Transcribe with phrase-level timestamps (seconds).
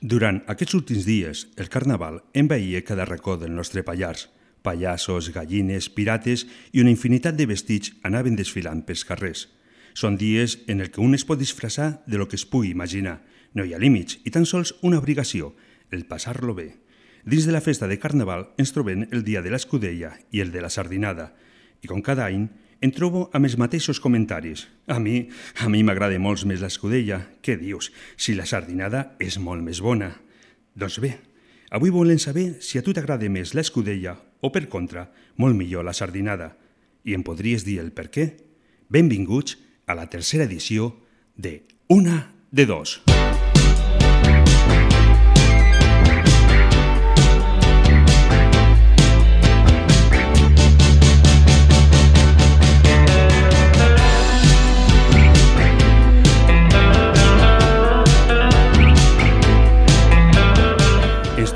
[0.00, 4.28] Durant aquests últims dies, el Carnaval envaïa cada racó del nostre Pallars.
[4.62, 9.48] Pallassos, gallines, pirates i una infinitat de vestits anaven desfilant pels carrers.
[9.98, 13.24] Són dies en el que un es pot disfressar de lo que es pugui imaginar.
[13.54, 15.56] No hi ha límits i tan sols una obligació,
[15.90, 16.76] el passar-lo bé.
[17.26, 20.62] Dins de la festa de Carnaval ens trobem el dia de l'escudella i el de
[20.62, 21.32] la sardinada.
[21.82, 22.46] I com cada any,
[22.80, 24.66] em trobo amb els mateixos comentaris.
[24.86, 25.28] A mi,
[25.58, 27.20] a mi m'agrada molt més l'escudella.
[27.42, 27.90] Què dius?
[28.16, 30.12] Si la sardinada és molt més bona.
[30.78, 31.16] Doncs bé,
[31.74, 35.96] avui volem saber si a tu t'agrada més l'escudella o, per contra, molt millor la
[35.96, 36.54] sardinada.
[37.04, 38.30] I em podries dir el per què?
[38.88, 40.94] Benvinguts a la tercera edició
[41.34, 43.00] de Una de Dos.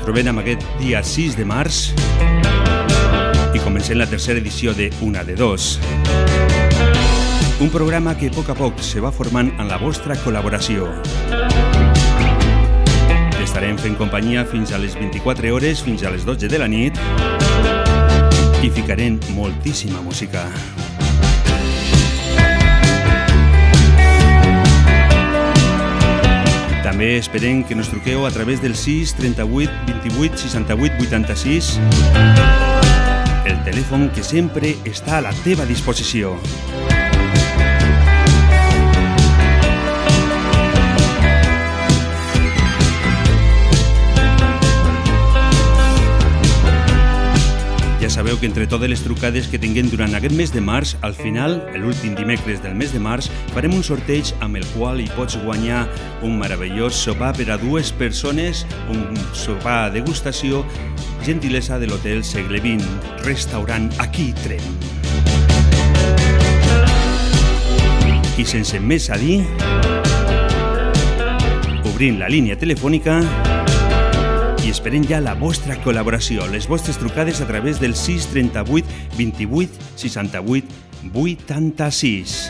[0.03, 1.93] Trobem amb aquest dia 6 de març
[3.55, 5.77] i comencem la tercera edició de Una de Dos.
[7.63, 10.89] Un programa que a poc a poc se va formant en la vostra col·laboració.
[13.43, 16.99] Estarem fent companyia fins a les 24 hores, fins a les 12 de la nit
[18.63, 20.49] i ficarem moltíssima música.
[20.49, 20.82] També
[27.23, 31.79] esperem que nos truqueu a través del 6 38 28 68 86
[33.45, 36.35] el telèfon que sempre està a la teva disposició.
[48.23, 51.57] Sabeu que entre totes les trucades que tinguem durant aquest mes de març, al final,
[51.75, 55.81] l'últim dimecres del mes de març, farem un sorteig amb el qual hi pots guanyar
[56.23, 58.63] un meravellós sopar per a dues persones,
[58.93, 60.63] un sopar degustació,
[61.27, 62.87] gentilesa de l'hotel Segle XX,
[63.27, 64.63] restaurant aquí Trem.
[68.39, 69.41] I sense més a dir,
[71.91, 73.19] obrint la línia telefònica
[74.73, 78.89] esperem ja la vostra col·laboració, les vostres trucades a través del 638
[79.19, 80.67] 28 68
[81.13, 82.49] 86.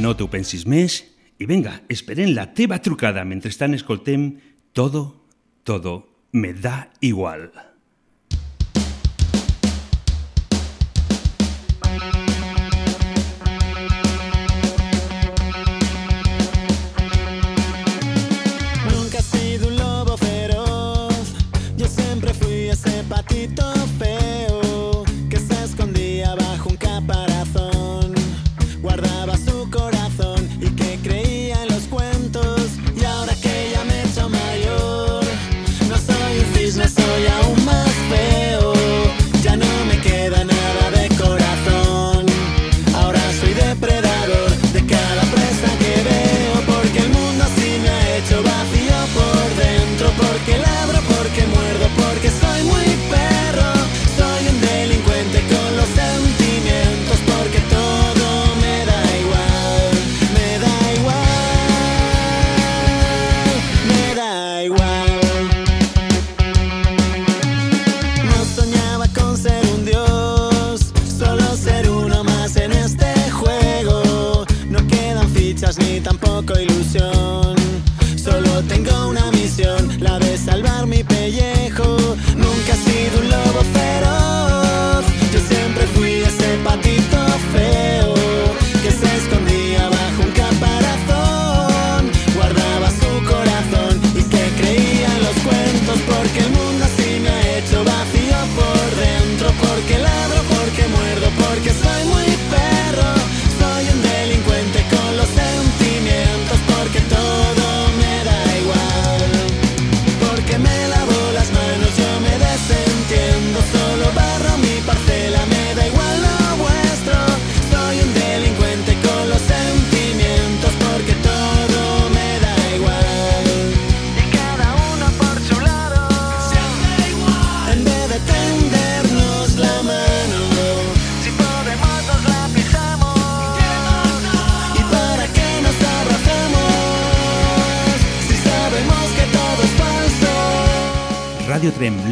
[0.00, 1.02] No t'ho pensis més
[1.36, 4.32] i venga, esperem la teva trucada mentre estan escoltem
[4.72, 5.26] Todo,
[5.64, 7.69] todo me da igual.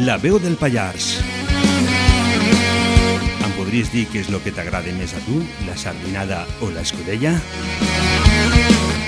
[0.09, 1.19] La veu del Pallars.
[3.45, 5.35] Em podries dir què és el que t'agrada més a tu,
[5.67, 7.35] la sardinada o l'escudella?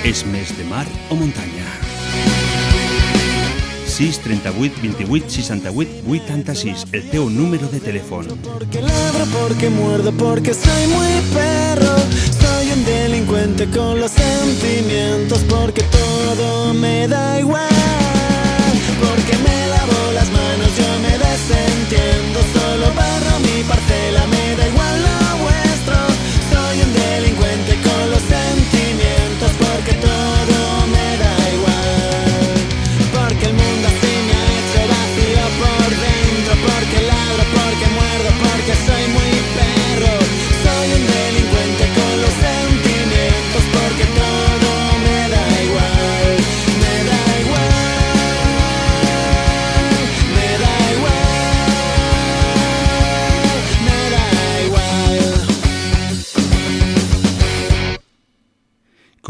[0.06, 1.66] És més de mar o muntanya?
[3.96, 8.30] 6 38 28 68 86, el teu número de telèfon.
[8.46, 11.96] Porque ladro, porque muerdo, porque soy muy perro.
[12.44, 17.74] Soy un delincuente con los sentimientos, porque todo me da igual.
[19.02, 19.61] Porque me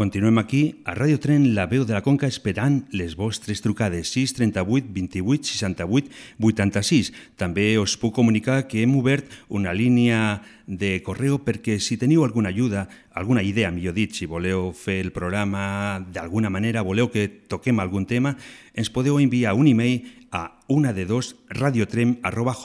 [0.02, 4.32] Continuem aquí a Ràdio Tren, la veu de la Conca, esperant les vostres trucades 6
[4.34, 6.10] 38 28 68
[6.42, 7.12] 86.
[7.38, 12.50] També us puc comunicar que hem obert una línia de correu perquè si teniu alguna
[12.50, 17.78] ajuda, alguna idea, millor dit, si voleu fer el programa d'alguna manera, voleu que toquem
[17.78, 18.34] algun tema,
[18.74, 20.02] ens podeu enviar un e-mail
[20.34, 22.58] a una de dos radiotrem arroba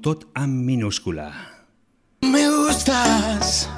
[0.00, 1.51] tot amb minúscula.
[2.22, 3.68] Me gustas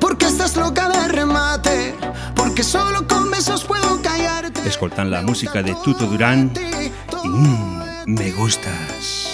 [0.00, 1.94] porque estás loca de remate,
[2.34, 4.68] porque solo con besos puedo callarte.
[4.68, 6.52] Escoltant la música de Tuto Durán
[8.06, 9.33] me gustas.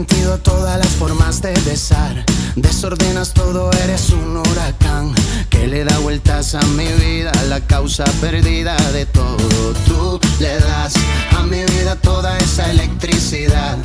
[0.00, 2.24] Sentido todas las formas de besar.
[2.56, 5.12] Desordenas todo, eres un huracán
[5.50, 9.74] que le da vueltas a mi vida, la causa perdida de todo.
[9.86, 10.94] Tú le das
[11.36, 13.76] a mi vida toda esa electricidad.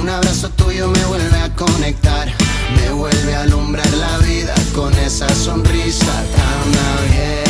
[0.00, 2.28] Un abrazo tuyo me vuelve a conectar,
[2.76, 7.45] me vuelve a alumbrar la vida con esa sonrisa tan abierta,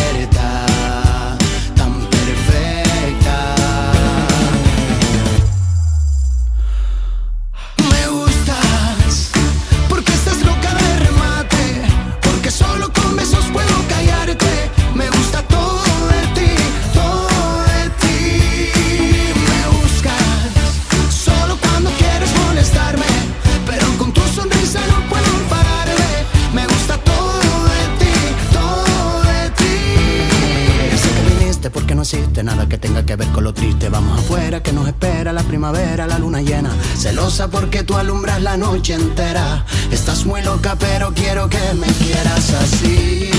[32.43, 33.89] nada que tenga que ver con lo triste.
[33.89, 36.71] Vamos afuera que nos espera la primavera, la luna llena.
[36.97, 39.65] Celosa porque tú alumbras la noche entera.
[39.91, 43.31] Estás muy loca, pero quiero que me quieras así.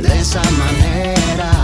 [0.00, 1.59] De esa manera.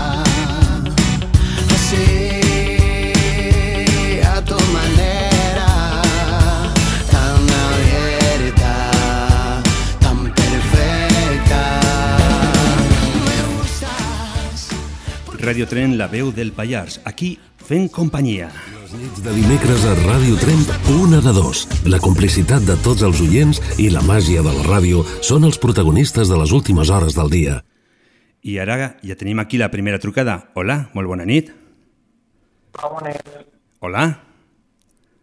[15.47, 16.97] Radio Tren, la veu del Pallars.
[17.07, 18.49] Aquí fent companyia.
[18.81, 21.61] Les nits de dimecres a Ràdio Tremp, una de dos.
[21.87, 26.27] La complicitat de tots els oients i la màgia de la ràdio són els protagonistes
[26.27, 27.55] de les últimes hores del dia.
[28.43, 30.51] I ara ja tenim aquí la primera trucada.
[30.59, 31.55] Hola, molt bona nit.
[33.79, 34.03] Hola.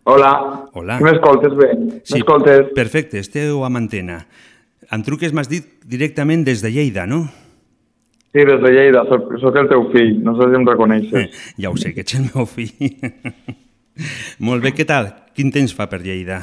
[0.09, 0.35] Hola.
[0.73, 1.01] Hola.
[1.05, 1.73] M'escoltes bé?
[2.01, 2.73] M'escoltes?
[2.73, 4.23] Perfecte, esteu amb antena.
[4.89, 7.27] Em truques, m'has dit, directament des de Lleida, no?
[7.29, 7.44] Sí,
[8.43, 9.05] des de Lleida.
[9.07, 10.17] Soc, soc el teu fill.
[10.27, 11.41] No sé si em reconeixes.
[11.63, 12.75] Ja ho sé, que ets el meu fill.
[14.49, 15.13] Molt bé, què tal?
[15.39, 16.41] Quin temps fa per Lleida?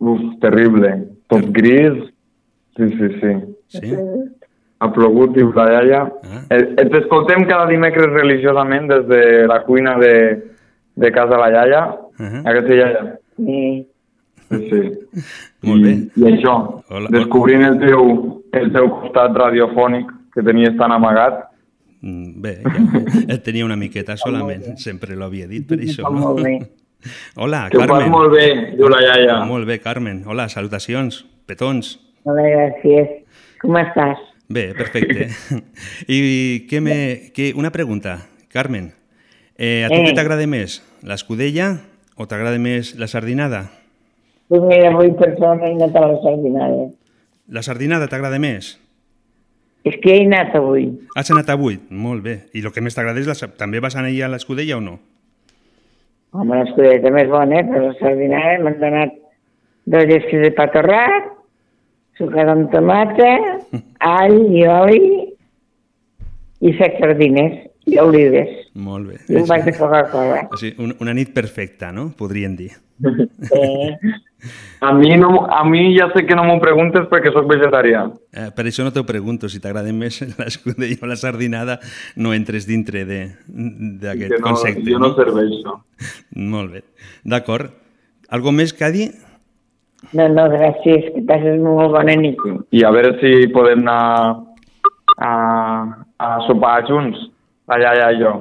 [0.00, 0.94] Uf, terrible.
[1.28, 2.00] Tot gris.
[2.78, 3.34] Sí, sí, sí.
[3.76, 3.96] Sí?
[4.80, 6.00] Ha plogut, diu la iaia.
[6.24, 6.42] Ah.
[6.56, 10.14] Eh, eh, T'escoltem cada dimecres religiosament des de la cuina de,
[10.96, 11.82] de casa la iaia.
[12.16, 12.42] Uh -huh.
[12.48, 13.02] Aquesta iaia.
[13.36, 13.86] Sí.
[14.48, 14.80] Sí, sí.
[15.62, 15.92] Molt I, bé.
[16.16, 16.54] I això,
[16.88, 17.08] Hola.
[17.12, 20.08] descobrint el teu, el teu costat radiofònic
[20.40, 21.44] que tenies tan amagat.
[22.00, 26.08] Mm, Bé, ja, el tenia una miqueta solament, sempre l'havia dit per això.
[26.40, 26.54] Bé.
[27.36, 28.10] Hola, Que Carmen.
[28.12, 29.38] molt bé, diu la iaia.
[29.48, 30.22] Molt bé, Carmen.
[30.26, 31.98] Hola, salutacions, petons.
[32.24, 33.08] Hola, gràcies.
[33.60, 34.18] Com estàs?
[34.48, 35.28] Bé, perfecte.
[36.08, 36.96] I què me,
[37.36, 38.18] què, una pregunta,
[38.52, 38.92] Carmen.
[39.56, 40.04] Eh, a tu Eh.
[40.08, 41.80] què t'agrada més, l'escudella
[42.16, 43.70] o t'agrada més la sardinada?
[44.48, 46.88] Pues mira, persona i no te la sardinada.
[47.48, 48.78] La sardinada t'agrada més?
[49.88, 50.90] És que he anat avui.
[51.16, 51.78] Has anat avui?
[51.88, 52.34] Molt bé.
[52.52, 53.48] I el que més t'agrada és la...
[53.56, 54.98] També vas anar a l'escudella o no?
[56.36, 59.16] Home, l'escudeta més bona, però la sardinada m'han donat
[59.90, 61.32] dos llesques de pa torrat,
[62.20, 63.32] sucat amb tomata,
[64.12, 65.02] all i oli
[66.60, 67.56] i set sardines
[67.88, 68.52] i olives.
[68.76, 69.18] Molt bé.
[69.32, 70.44] I un vaig de Coca-Cola.
[70.52, 72.10] O sigui, un, una nit perfecta, no?
[72.16, 72.74] Podríem dir.
[73.50, 73.64] Sí.
[74.80, 78.06] A mi, no, a mi ja sé que no m'ho preguntes perquè sóc vegetarià.
[78.32, 81.78] Eh, per això no t'ho pregunto, si t'agrada més l'escudella o la sardinada,
[82.16, 84.86] no entres dintre de- d'aquest Que no, concepte.
[84.90, 85.74] jo no serveixo.
[86.36, 86.84] Molt bé.
[87.24, 87.70] D'acord.
[88.30, 89.10] Algo més, Cadi?
[90.16, 92.38] No, no, gràcies, que passes molt bona nit.
[92.72, 94.38] I a veure si podem anar
[95.18, 95.30] a,
[96.18, 97.18] a sopar junts,
[97.68, 98.32] iaia i jo.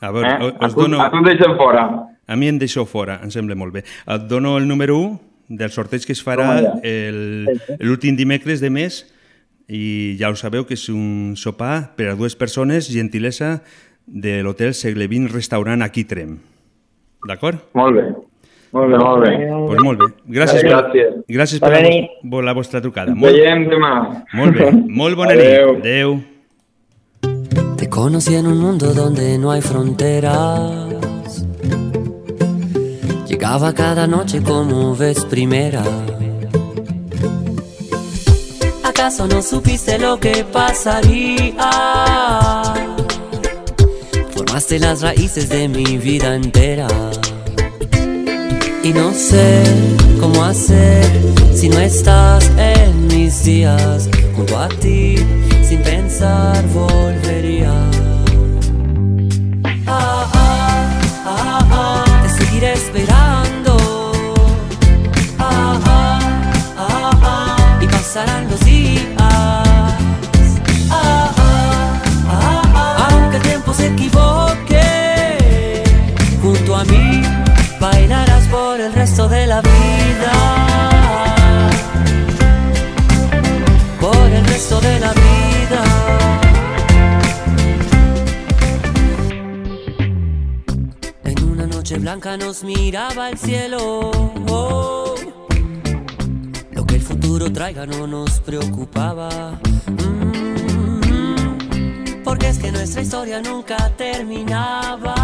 [0.00, 0.52] A veure, Eh?
[0.58, 1.02] A, us tu, dono...
[1.02, 1.84] a tu et deixem fora.
[2.26, 3.82] A mi em deixeu fora, em sembla molt bé.
[3.84, 5.18] Et dono el número 1
[5.52, 6.48] del sorteig que es farà
[7.80, 9.02] l'últim dimecres de mes
[9.68, 13.62] i ja ho sabeu que és un sopar per a dues persones, gentilesa
[14.06, 16.38] de l'hotel Segle XX Restaurant aquí Trem.
[17.28, 17.60] D'acord?
[17.78, 18.04] Molt bé.
[18.72, 19.32] Molt bé, molt bé.
[19.68, 20.06] Pues molt bé.
[20.32, 21.12] Gràcies, Gràcies.
[21.12, 21.70] per, gràcies per,
[22.32, 23.12] per la vostra trucada.
[23.12, 23.92] Ens Molt, veiem demà.
[24.32, 24.70] molt bé.
[25.02, 25.74] Molt bona Adeu.
[25.76, 25.84] nit.
[25.84, 26.20] Adeu.
[27.76, 31.11] Te conocí en un mundo donde no hay fronteras.
[33.42, 35.82] Llegaba cada noche como vez primera.
[38.84, 41.56] ¿Acaso no supiste lo que pasaría?
[44.32, 46.86] Formaste las raíces de mi vida entera.
[48.84, 49.64] Y no sé
[50.20, 51.04] cómo hacer
[51.52, 54.08] si no estás en mis días.
[54.36, 55.16] Junto a ti,
[55.64, 58.01] sin pensar, volvería.
[92.02, 94.10] Blanca nos miraba el cielo.
[94.48, 95.14] Oh,
[96.72, 99.60] Lo que el futuro traiga no nos preocupaba.
[99.86, 101.00] Mm,
[102.24, 105.14] Porque es que nuestra historia nunca terminaba.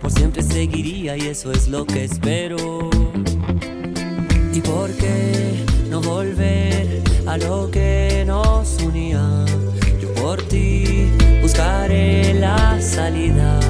[0.00, 2.90] Por siempre seguiría y eso es lo que espero.
[4.52, 9.44] ¿Y por qué no volver a lo que nos unía?
[10.00, 13.60] Yo por ti buscaré la salida.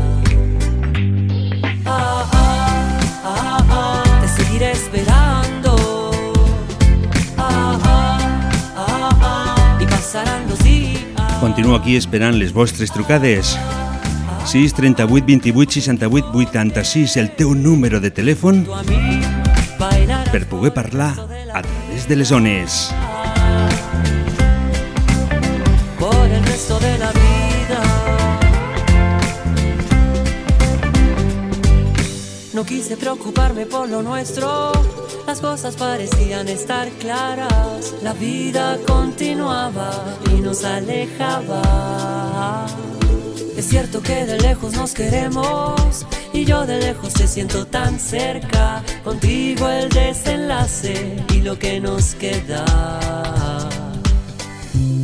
[4.20, 5.76] Te seguiré esperando.
[9.80, 11.04] Y pasarán los días.
[11.40, 13.58] Continuo aquí esperant les vostres trucades.
[14.46, 18.62] 6 38 28 68 86, el teu número de telèfon
[20.30, 21.18] per poder parlar
[21.52, 22.94] a través de les zones.
[32.66, 34.72] Quise preocuparme por lo nuestro,
[35.26, 39.90] las cosas parecían estar claras, la vida continuaba
[40.32, 42.66] y nos alejaba.
[43.56, 48.82] Es cierto que de lejos nos queremos y yo de lejos te siento tan cerca,
[49.04, 53.45] contigo el desenlace y lo que nos queda.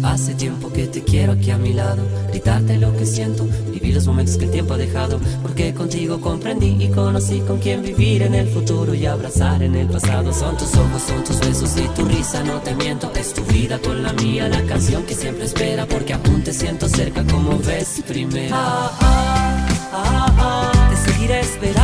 [0.02, 4.06] Hace tiempo que te quiero aquí a mi lado, gritarte lo que siento, vivir los
[4.06, 8.34] momentos que el tiempo ha dejado, porque contigo comprendí y conocí con quién vivir en
[8.34, 10.32] el futuro y abrazar en el pasado.
[10.32, 13.78] Son tus ojos, son tus besos y tu risa, no te miento, es tu vida
[13.78, 18.02] con la mía, la canción que siempre espera, porque aún te siento cerca como ves
[18.06, 18.54] primero.
[18.56, 21.81] Ah, ah, ah, ah, te seguiré esperando,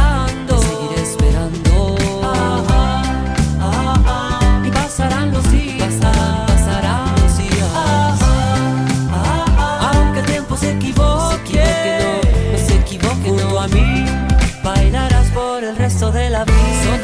[16.12, 16.55] de la vida.
[16.87, 17.03] No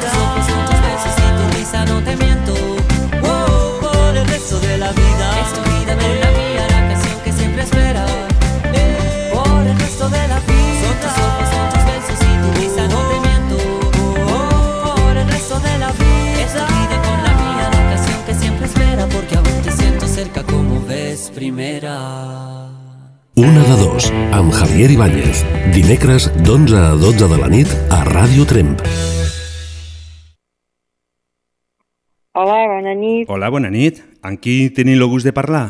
[2.03, 2.34] te.
[23.37, 25.43] Una de dos, amb Javier Ibáñez.
[25.75, 28.79] Dimecres d'11 a 12 de la nit a Ràdio Tremp.
[32.35, 33.29] Hola, bona nit.
[33.29, 33.99] Hola, bona nit.
[34.23, 35.65] Amb qui tenim el gust de parlar?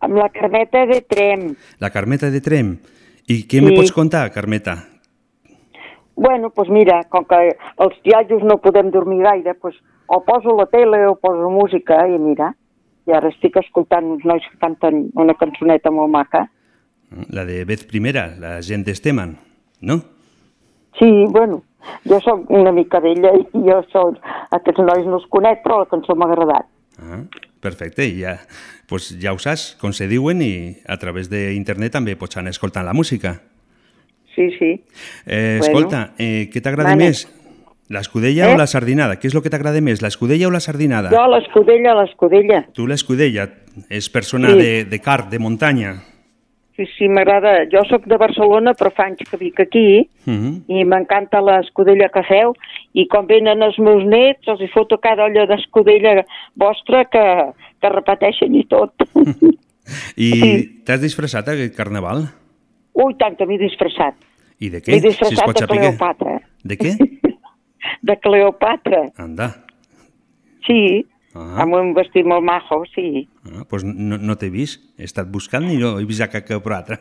[0.00, 1.52] Amb la Carmeta de Trem.
[1.80, 2.78] La Carmeta de Trem.
[3.28, 3.76] I què me Sí.
[3.76, 4.88] pots contar, Carmeta?
[6.16, 10.66] Bueno, doncs mira, com que els iaios no podem dormir gaire, doncs o poso la
[10.66, 12.54] tele o poso música i mira,
[13.08, 16.46] i ara estic escoltant uns nois que canten una cançoneta molt maca.
[17.30, 19.36] La de Vez Primera, la gent d'Esteman,
[19.82, 19.98] no?
[20.98, 21.62] Sí, bueno,
[22.08, 24.20] jo sóc una mica d'ella i jo soc...
[24.52, 26.68] Aquests nois no els conec, però la cançó m'ha agradat.
[27.00, 27.22] Ah,
[27.64, 28.36] perfecte, i ja,
[28.88, 32.84] pues ja ho saps, com se diuen, i a través d'internet també pots anar escoltant
[32.84, 33.38] la música.
[34.34, 34.70] Sí, sí.
[35.26, 35.64] Eh, Bueno.
[35.64, 37.26] escolta, eh, què t'agrada més?
[37.92, 38.54] L'escudella Eh?
[38.54, 39.18] o la sardinada?
[39.20, 41.10] Què és el que t'agrada més, l'escudella o la sardinada?
[41.12, 42.62] Jo l'escudella, l'escudella.
[42.72, 43.50] Tu l'escudella,
[43.90, 44.56] és persona Sí.
[44.62, 45.92] de, de car, de muntanya.
[46.74, 47.66] Sí, sí, m'agrada.
[47.68, 50.62] Jo sóc de Barcelona, però fa anys que vic aquí Uh -huh.
[50.68, 52.54] i m'encanta l'escudella que feu
[52.94, 56.24] i quan venen els meus nets els hi foto cada olla d'escudella
[56.56, 58.92] vostra que, que repeteixen i tot.
[60.16, 60.82] I Sí.
[60.84, 62.28] t'has disfressat aquest carnaval?
[62.94, 64.14] Ui, tant que m'he disfressat.
[64.60, 64.92] I de què?
[64.92, 65.66] M'he si es disfressat pot de.
[65.66, 66.40] Cleopatra.
[66.64, 66.96] De què?
[68.02, 69.54] De Cleopatra, Anda.
[70.66, 71.06] sí.
[71.34, 71.62] Ah.
[71.64, 73.26] Amb un vestit molt majo, sí.
[73.48, 74.82] Ah, pues no, no t'he vist.
[75.00, 76.98] He estat buscant i no he vist a cap altre.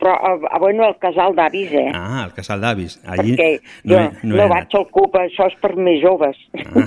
[0.00, 1.88] Però, ah, bueno, el casal d'avis, eh?
[1.96, 2.98] Ah, el casal d'avis.
[3.04, 3.48] Allí Perquè
[3.84, 6.36] no, jo no, no vaig al CUP, això és per més joves.
[6.56, 6.86] Ah.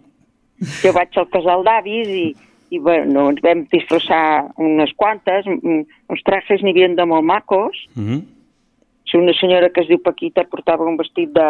[0.82, 2.24] jo vaig al casal d'avis i,
[2.72, 4.22] i bueno, ens vam disfressar
[4.60, 7.84] unes quantes, uns trajes n'hi havia de molt macos.
[7.96, 8.22] Uh -huh.
[9.04, 11.48] Si una senyora que es diu Paquita portava un vestit de,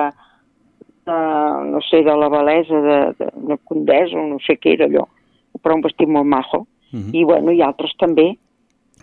[1.06, 4.86] de no sé, de la Valesa, de, de, de Condesa, o no sé què era
[4.86, 5.06] allò,
[5.62, 6.66] però un vestit molt majo.
[6.92, 7.10] Mhm.
[7.14, 8.36] I bueno, i altres també,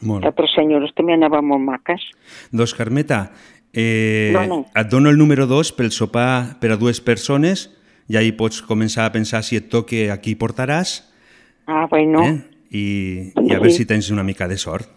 [0.01, 2.01] Molt altres senyores també anaven molt maques.
[2.51, 3.32] Doncs, Carmeta,
[3.74, 4.60] eh, Dona.
[4.75, 7.72] et dono el número 2 pel sopar per a dues persones
[8.07, 11.01] i ahí pots començar a pensar si et toque a qui portaràs
[11.66, 12.22] Ah, bueno.
[12.24, 12.44] eh?
[12.70, 13.77] I, i a veure Sí.
[13.79, 14.88] si tens una mica de sort.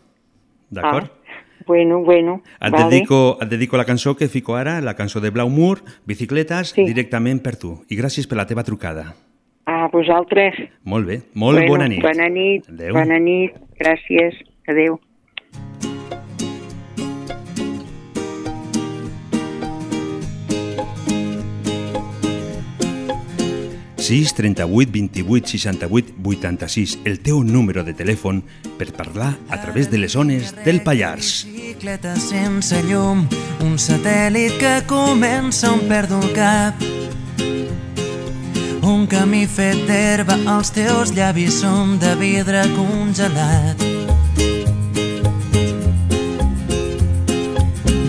[0.71, 1.07] D'acord?
[1.07, 1.20] Ah,
[1.67, 2.43] Bueno, bueno.
[2.61, 2.85] Et, vale.
[2.89, 6.85] dedico, et dedico la cançó que fico ara, la cançó de Blau Mur, Bicicletes, sí.
[6.85, 7.75] directament per tu.
[7.89, 9.15] I gràcies per la teva trucada.
[9.67, 10.57] A vosaltres.
[10.85, 12.03] Molt bé, molt bueno, bona nit.
[12.03, 12.95] Bona nit, Adeu.
[12.97, 14.99] bona nit, gràcies, adeu.
[24.11, 28.41] 6 38 28 68 86, el teu número de telèfon
[28.75, 31.47] per parlar a través de les ones del Pallars.
[31.47, 33.23] Bicicleta sense llum,
[33.63, 36.83] un satèl·lit que comença on perdo el cap.
[38.83, 44.00] Un camí fet d'herba, els teus llavis són de vidre congelat.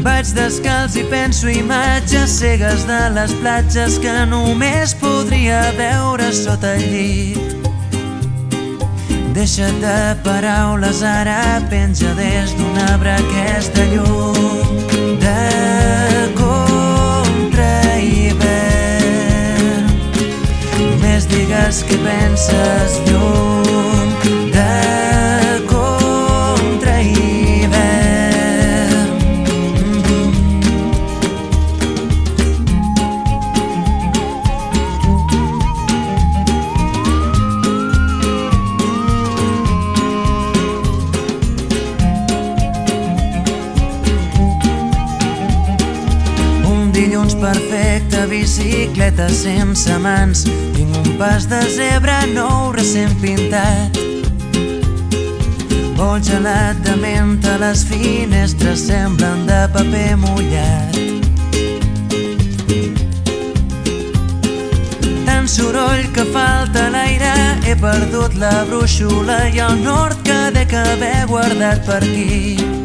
[0.01, 6.87] Vaig descalç i penso imatges cegues de les platges que només podria veure sota el
[6.89, 7.53] llit.
[9.35, 14.81] Deixa't de paraules, ara penja des d'un arbre aquesta llum
[15.21, 15.45] de
[16.41, 19.85] contra hivern.
[20.81, 23.50] Només digues què penses llum
[47.41, 50.43] Perfecte, bicicleta sense mans.
[50.75, 53.97] Tinc un pas de zebra nou recent pintat.
[55.97, 60.99] Vol gelat de menta, les finestres semblen de paper mullat.
[65.25, 67.33] Tant soroll que falta l'aire,
[67.65, 72.80] he perdut la brúixola i el nord que dec haver guardat per aquí.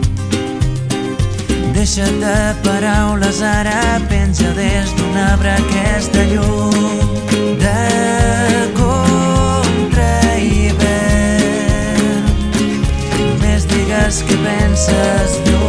[1.76, 6.72] Deixa't de paraules, ara penja des d'un arbre aquesta llum
[7.60, 7.82] de
[8.78, 12.24] contra hivern.
[13.20, 15.65] Només digues què penses llum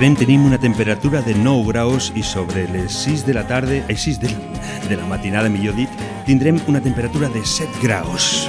[0.00, 3.82] A Trem tenim una temperatura de 9 graus i sobre les 6 de la tarda,
[3.84, 4.32] ai, 6 de,
[4.88, 8.48] de la matinada, millor dit, tindrem una temperatura de 7 graus.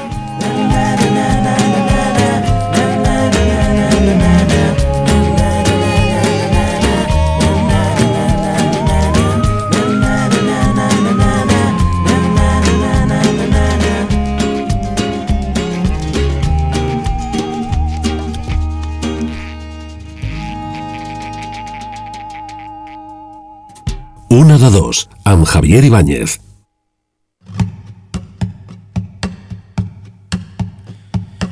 [24.62, 26.40] De dos, amb Javier Ibáñez.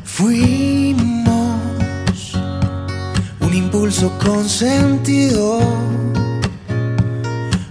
[0.04, 1.58] Fuimos
[3.40, 5.60] un impulso con sentido,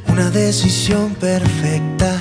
[0.09, 2.21] una decisión perfecta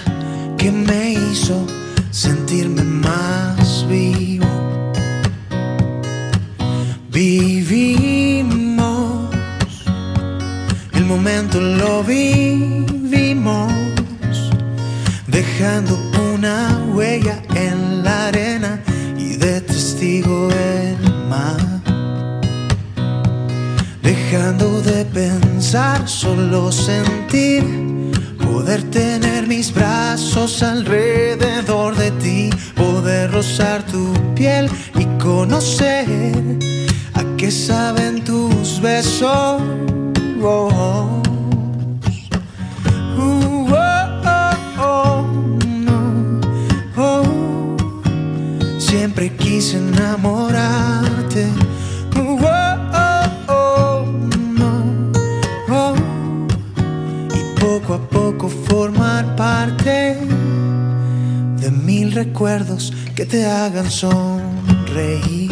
[0.57, 1.65] que me hizo
[2.11, 4.45] sentirme más vivo.
[7.09, 8.51] Vivimos,
[10.93, 12.03] el momento lo
[15.27, 15.97] dejando
[16.33, 18.81] una huella en la arena
[19.17, 21.57] y de testigo el mar.
[24.01, 27.63] Dejando de pensar, solo sentir,
[28.43, 36.05] poder tener mis brazos alrededor de ti, poder rozar tu piel y conocer
[37.13, 39.61] a qué saben tus besos.
[40.41, 41.26] Oh, oh,
[49.57, 51.47] quise enamorarte.
[55.67, 55.95] No.
[57.33, 60.19] Y poco a poco formar parte
[61.61, 65.49] de mil recuerdos que te hagan sonreír.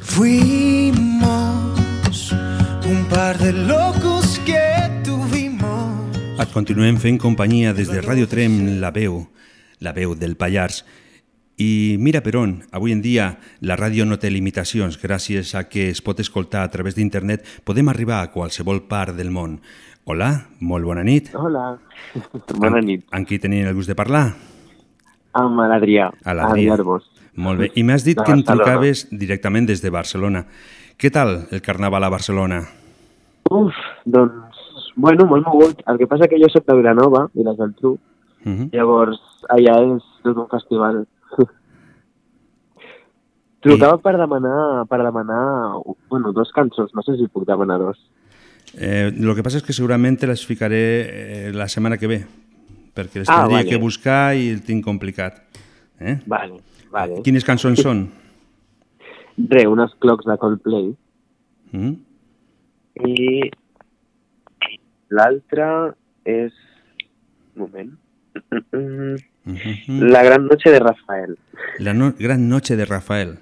[0.00, 1.52] Fuimos
[2.92, 3.95] un par de locos.
[6.36, 9.22] Et continuem fent companyia des de Radio Trem, la veu,
[9.80, 10.82] la veu del Pallars.
[11.56, 13.30] I mira per on, avui en dia
[13.64, 14.98] la ràdio no té limitacions.
[15.00, 19.32] Gràcies a que es pot escoltar a través d'internet podem arribar a qualsevol part del
[19.32, 19.62] món.
[20.04, 21.32] Hola, molt bona nit.
[21.32, 21.78] Hola,
[22.62, 23.06] bona nit.
[23.16, 24.26] Amb qui tenien el gust de parlar?
[25.36, 26.76] Amb l'Adrià, A l'Adrià.
[26.76, 27.08] Arbós.
[27.36, 27.70] Molt bé.
[27.76, 30.44] I m'has dit que em trucaves directament des de Barcelona.
[31.00, 32.62] Què tal el carnaval a Barcelona?
[33.52, 34.45] Uf, doncs,
[34.96, 35.82] bueno, molt mogut.
[35.86, 37.98] El que passa que jo soc de Vilanova, i la Geltrú,
[38.46, 38.68] Uh -huh.
[38.72, 39.18] llavors
[39.50, 41.04] allà és tot un festival.
[43.60, 47.98] Trucava per demanar, per demanar, bueno, dos cançons, no sé si puc demanar dos.
[48.78, 52.20] Eh, lo que passa és que segurament te les ficaré eh, la setmana que ve,
[52.94, 53.68] perquè les Ah, tindria vale.
[53.70, 55.42] que buscar i el tinc complicat.
[55.98, 56.20] Eh?
[56.26, 56.60] Vale,
[56.92, 57.22] vale.
[57.24, 58.08] Quines cançons són?
[59.38, 60.94] Re, unes clocs de Coldplay.
[61.72, 61.94] Mm?
[63.06, 63.50] I
[65.08, 66.52] l'altra és...
[67.56, 67.92] Un moment.
[68.52, 70.02] Mhm.
[70.10, 71.38] La gran noche de Rafael.
[71.78, 73.38] La no Gran Noche de Rafael.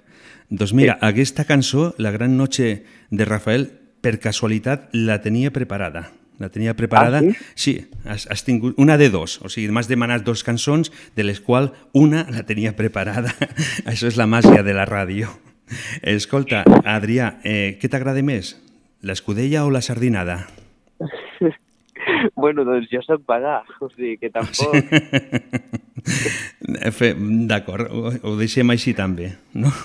[0.51, 6.13] Doncs mira, aquesta cançó, La Gran Noche de Rafael, per casualitat la tenia preparada.
[6.39, 7.19] La tenia preparada.
[7.19, 7.35] Ah, sí?
[7.55, 9.41] Sí, has, has tingut una de dos.
[9.43, 13.33] O sigui, m'has demanat dos cançons, de les quals una la tenia preparada.
[13.91, 15.33] Això és la màgia de la ràdio.
[16.03, 18.59] Escolta, Adrià, eh, què t'agrada més?
[19.01, 20.45] L'escudella o la sardinada?
[22.37, 24.75] Bueno, doncs jo sóc pagà, o sigui que tampoc...
[26.99, 27.15] Fe-
[27.49, 29.71] D'acord, ho, ho deixem així també, no?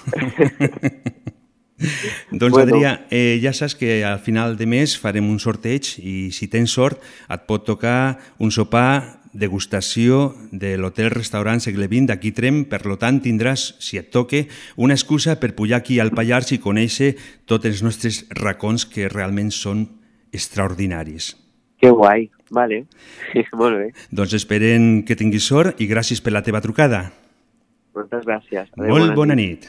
[2.32, 2.62] doncs, Bueno.
[2.66, 6.72] Adrià, eh, ja saps que al final de mes farem un sorteig i si tens
[6.76, 7.00] sort
[7.32, 13.20] et pot tocar un sopar degustació de l'hotel-restaurant Segle XX d'aquí Trem, per lo tant
[13.22, 17.14] tindràs, si et toque, una excusa per pujar aquí al Pallars i conèixer
[17.46, 19.86] tots els nostres racons que realment són
[20.34, 21.36] extraordinaris.
[21.80, 22.84] Que guai, vale.
[23.60, 27.06] Molt bé, Doncs esperen que tinguis sort i gràcies per la teva trucada.
[27.96, 28.68] moltes gràcies.
[28.78, 29.66] Adéu, Molt bona nit.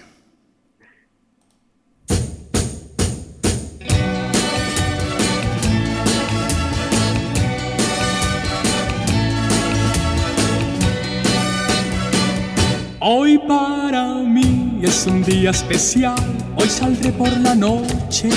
[13.01, 16.15] Hoy para mí es un día especial,
[16.57, 18.29] hoy saldré por la noche.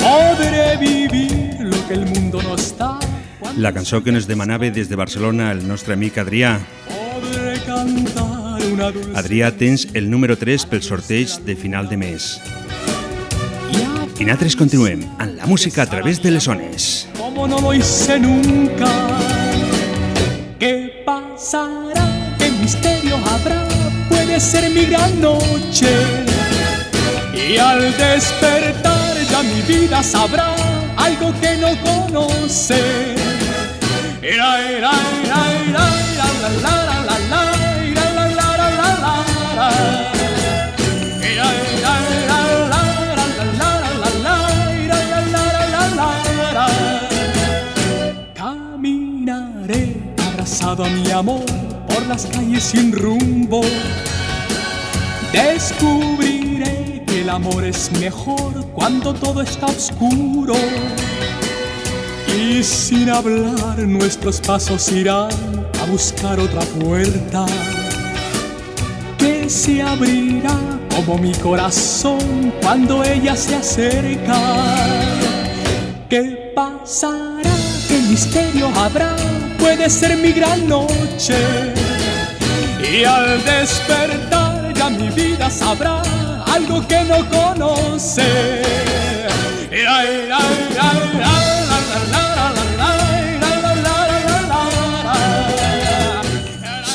[0.00, 2.98] Podré vivir que el mundo no está.
[3.56, 6.58] La cançó que nos demanava des de Barcelona el nostre amic Adrià.
[9.14, 12.40] Adrià, tens el número 3 pel sorteig de final de mes.
[14.16, 17.06] I nosaltres continuem amb la música a través de les ones.
[17.16, 18.88] como no lo hice nunca.
[20.58, 22.34] ¿Qué pasará?
[22.38, 23.64] ¿Qué misterio habrá?
[24.08, 25.92] Puede ser mi gran noche.
[27.34, 30.75] Y al despertar ya mi vida sabrá
[31.06, 33.14] algo que no conoce.
[34.22, 34.92] Era, era,
[35.24, 35.84] era, era,
[36.18, 37.42] la, la, la, la, la, la,
[37.96, 39.18] la, la, la, la,
[39.58, 39.68] la.
[41.30, 41.48] Era,
[41.84, 41.94] la,
[42.30, 42.40] la,
[42.70, 44.40] la, la, la, la,
[45.34, 45.44] la,
[45.76, 46.66] la, la.
[48.34, 49.84] Caminaré
[50.28, 51.46] abrazado a mi amor
[51.88, 53.60] por las calles sin rumbo.
[55.32, 56.35] Descubriré que
[57.26, 60.54] el amor es mejor cuando todo está oscuro.
[62.38, 65.32] Y sin hablar nuestros pasos irán
[65.82, 67.44] a buscar otra puerta
[69.18, 70.56] que se abrirá
[70.94, 74.40] como mi corazón cuando ella se acerca.
[76.08, 77.56] ¿Qué pasará?
[77.88, 79.16] ¿Qué misterio habrá?
[79.58, 81.34] Puede ser mi gran noche.
[82.88, 86.02] Y al despertar ya mi vida sabrá
[86.56, 88.62] algo que no conoce.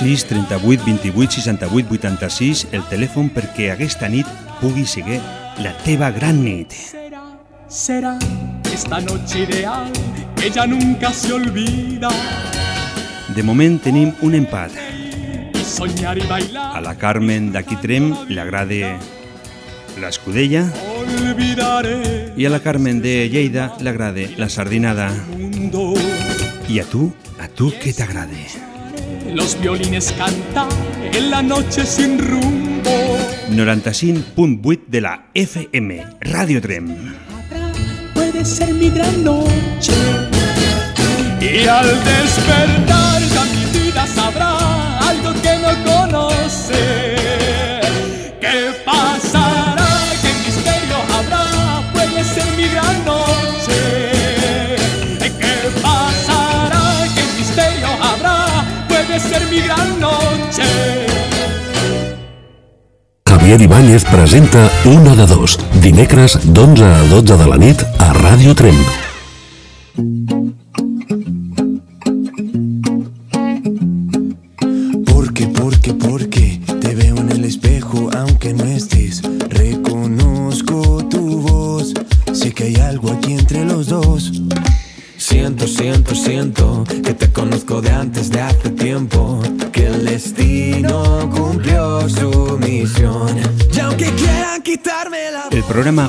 [0.02, 4.26] sis 38 28 68 86 el telèfon perquè aquesta nit
[4.58, 5.20] pugui seguir
[5.62, 6.74] la teva gran nit.
[6.74, 7.22] Será,
[7.70, 8.14] será
[8.74, 9.92] esta noche ideal
[10.36, 12.10] que ella nunca se olvida.
[13.36, 14.74] De moment tenim un empat.
[16.74, 18.98] A la Carmen d'aquí Trem li agrada
[20.02, 20.66] l'escudella
[20.98, 25.12] Olvidaré i a la Carmen de Lleida li agrada la sardinada.
[26.72, 28.38] I a tu, a tu què t'agrada?
[29.36, 30.70] Los violines cantan
[31.14, 32.96] en la noche sin rumbo.
[33.52, 37.14] 95.8 de la FM, Radio Trem.
[38.14, 39.94] Puede ser mi gran noche.
[41.42, 45.34] Y al despertar ya mi vida sabrá algo
[63.52, 68.56] Javier Ibáñez presenta Una de dos, dimecres d'11 a 12 de la nit a Ràdio
[68.56, 69.11] Tremp.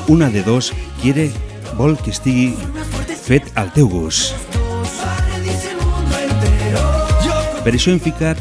[0.07, 1.31] Una de Dos quiere,
[1.77, 2.51] vol que estigui
[3.23, 4.35] fet al teu gust.
[7.63, 8.39] Per això hem ficat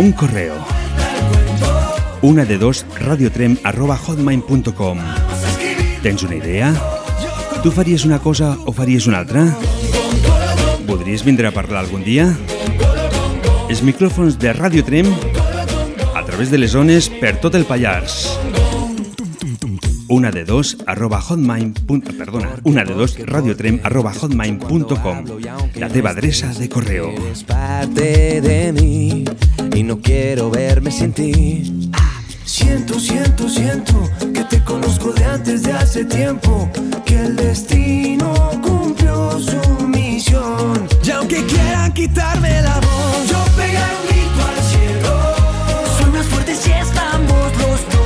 [0.00, 0.56] un correo.
[2.22, 4.98] Una de dos radiotrem arroba hotmail.com
[6.02, 6.74] Tens una idea?
[7.62, 9.44] Tu faries una cosa o faries una altra?
[10.88, 12.28] Voldries vindre a parlar algun dia?
[13.68, 15.08] Els micròfons de Radio Trem
[16.12, 18.39] a través de les zones per tot el Pallars.
[20.10, 25.24] Una de dos arroba hotmail punt, perdona, una de dos radiotrem arroba hotmail.com
[25.76, 27.10] la teva de correo.
[27.10, 29.24] Eres parte de mí
[29.72, 31.90] y no quiero verme sin ti.
[32.44, 36.68] Siento, siento, siento que te conozco de antes de hace tiempo.
[37.06, 40.88] Que el destino cumplió su misión.
[41.04, 45.20] Y aunque quieran quitarme la voz, yo pegaré un grito al cielo.
[45.98, 48.00] Soy más fuerte si estamos los dos.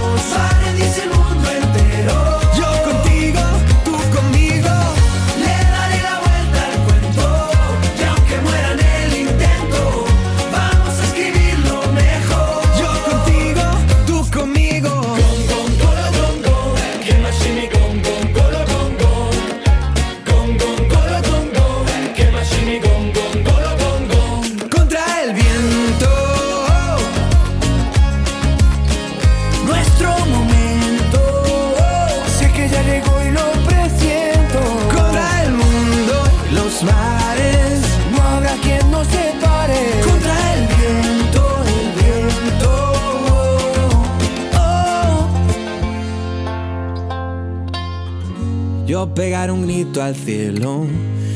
[49.15, 50.87] Pegar un grito al cielo.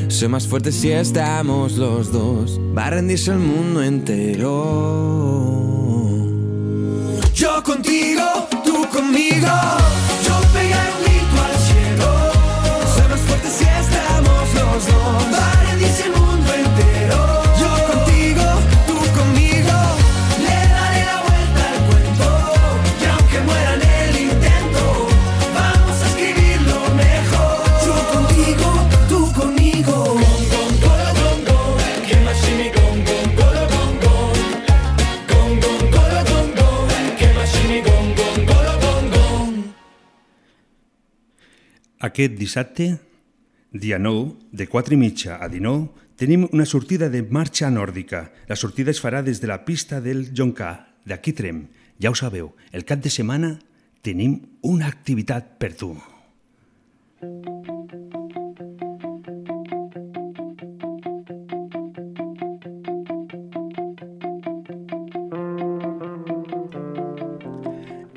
[0.09, 2.61] Soy más fuerte si estamos los dos.
[2.77, 4.49] Va a rendirse el mundo entero.
[7.35, 8.23] Yo contigo,
[8.65, 9.78] tú conmigo.
[42.19, 42.87] Aquest dissabte,
[43.71, 45.85] dia 9, de 4 i mitja a 19,
[46.19, 48.33] tenim una sortida de marxa nòrdica.
[48.51, 51.69] La sortida es farà des de la pista del Joncar, d'aquí Trem.
[52.03, 53.53] Ja ho sabeu, el cap de setmana
[54.03, 54.35] tenim
[54.67, 55.95] una activitat per tu.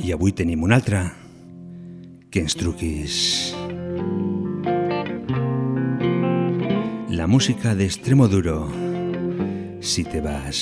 [0.02, 1.06] I avui tenim una altra.
[2.34, 3.51] Que ens truquis.
[7.32, 8.68] Música de Extremoduro.
[9.80, 10.58] Si te vas.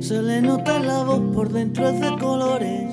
[0.00, 2.90] Se le nota la voz por dentro es de colores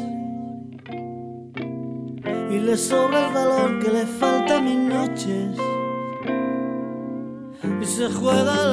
[2.51, 5.57] y le sobra el valor que le falta a mis noches.
[7.81, 8.64] Y se juega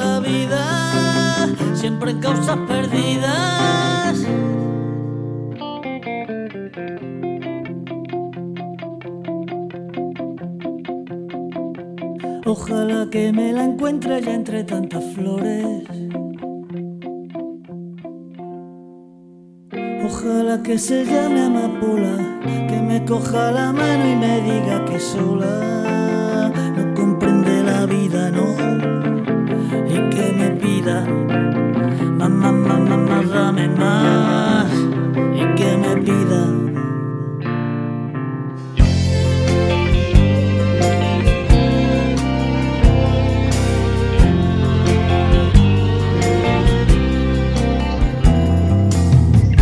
[20.63, 25.73] que se llame amapola, que me coja la mano y me diga que sola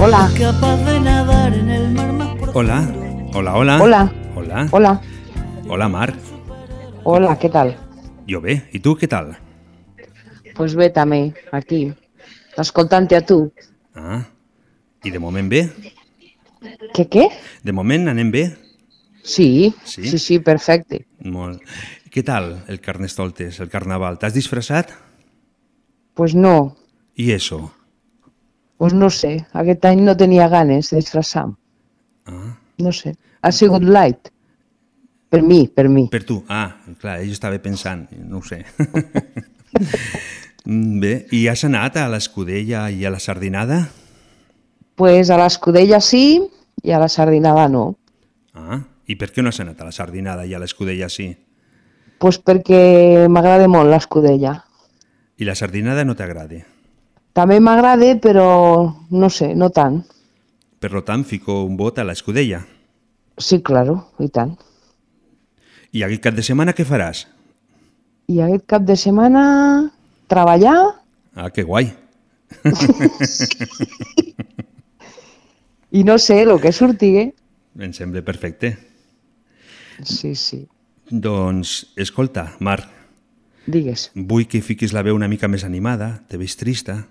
[0.02, 0.42] profundo.
[2.54, 2.88] Hola,
[3.34, 3.80] hola, hola.
[3.82, 4.12] Hola.
[4.36, 4.68] Hola.
[4.72, 5.02] Hola.
[5.68, 6.16] Hola, Marc.
[7.04, 7.76] Hola, què tal?
[8.30, 9.32] Jo bé, i tu què tal?
[10.56, 11.94] Pues bé també, aquí,
[12.58, 13.40] escoltant-te a tu.
[13.96, 14.22] Ah,
[15.06, 15.64] i de moment bé?
[16.94, 17.28] Què, què?
[17.64, 18.44] De moment anem bé?
[19.24, 20.10] Sí, Sí?
[20.10, 21.06] sí, sí, perfecte.
[21.24, 21.62] Molt.
[22.12, 24.18] Què tal el Carnestoltes, el Carnaval?
[24.20, 24.92] T'has disfressat?
[26.14, 26.76] Pues no,
[27.16, 27.72] I eso?
[28.82, 31.44] Pues no sé, aquest any no tenia ganes de disfressar.
[32.26, 32.56] Ah.
[32.82, 33.12] No sé,
[33.46, 34.32] ha sigut light.
[35.30, 36.08] Per mi, per mi.
[36.10, 36.40] Per tu?
[36.50, 38.64] Ah, clar, jo estava pensant, no ho sé.
[40.62, 43.80] Mm, bé, i has anat a l'Escudella i a la Sardinada?
[44.94, 46.38] Pues a l'escudella sí
[46.86, 47.86] i a la sardinada no.
[48.54, 48.78] Ah,
[49.10, 51.32] i per què no has anat a la Sardinada i a l'Escudella sí?
[52.22, 54.60] Pues perquè m'agrada molt l'escudella.
[55.42, 56.62] I la Sardinada no t'agrada?
[57.34, 58.48] També m'agrada, però
[59.10, 60.02] no sé, no tant.
[60.82, 62.66] Per lo tant, fico un vot a l'Escudella.
[63.38, 64.58] Sí, claro, i tant.
[65.96, 67.26] I aquest cap de setmana què faràs?
[68.32, 69.44] I aquest cap de setmana
[70.32, 70.78] treballar
[71.36, 71.94] Ah, que guai.
[75.92, 77.30] i no sé, el que sortigui.
[77.80, 78.74] Em sembla perfecte.
[80.04, 80.66] Sí, sí.
[81.12, 82.88] Doncs, escolta, Marc,
[83.68, 84.10] Digues.
[84.16, 86.22] vull que fiquis la veu una mica més animada.
[86.28, 87.02] Te veig trista.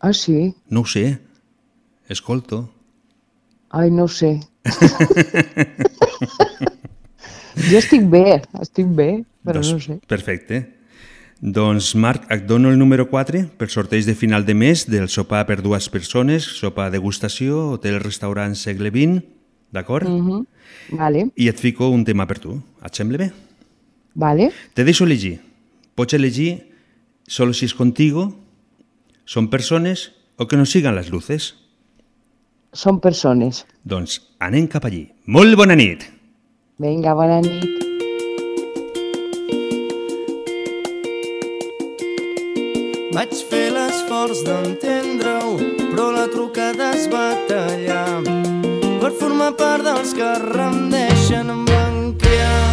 [0.00, 0.54] Ah, sí?
[0.68, 1.20] No ho sé.
[2.08, 2.70] Escolto.
[3.68, 4.40] Ai, no ho sé.
[7.70, 9.98] jo estic bé, estic bé, però doncs, no ho sé.
[10.08, 10.62] Perfecte.
[11.40, 15.44] Doncs, Marc, et dono el número 4 per sorteig de final de mes del sopar
[15.48, 19.22] per dues persones, sopar degustació, hotel-restaurant segle XX,
[19.72, 20.08] d'acord?
[20.08, 20.46] Mm -hmm.
[20.98, 22.60] Vale, I et fico un tema per tu.
[22.84, 23.32] Et sembla bé?
[24.14, 24.52] vale.
[24.74, 25.40] Te deixo elegir.
[25.94, 26.72] Pots elegir
[27.26, 28.34] solo si es contigo,
[29.30, 31.54] son persones o que no sigan les luces.
[32.74, 33.62] Són persones.
[33.86, 35.04] Doncs anem cap allí.
[35.30, 36.02] Molt bona nit!
[36.82, 37.86] Vinga, bona nit.
[43.14, 45.54] Vaig fer l'esforç d'entendre-ho,
[45.92, 48.24] però la trucada es va tallar.
[48.26, 52.64] Per formar part dels que rendeixen em van crear,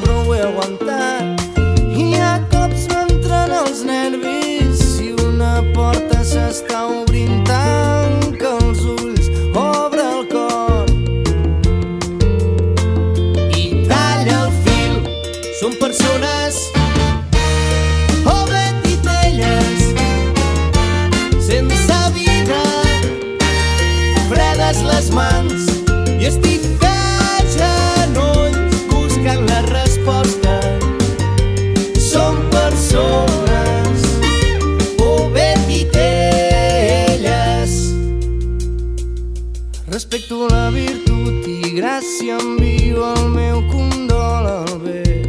[0.00, 1.45] però ho he aguantat.
[6.60, 7.05] estão
[42.26, 45.22] si envio el meu condol al bé.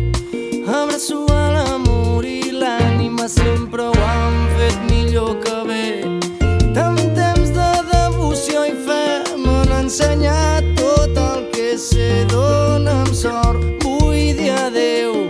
[0.66, 5.86] Abraço a l'amor i l'ànima sempre ho han fet millor que bé.
[6.74, 9.04] Tant temps de devoció i fe
[9.44, 12.26] m'han ensenyat tot el que sé.
[12.34, 15.30] Dóna'm sort, vull dir adeu.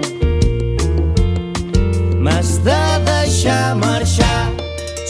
[2.24, 4.47] M'has de deixar marxar,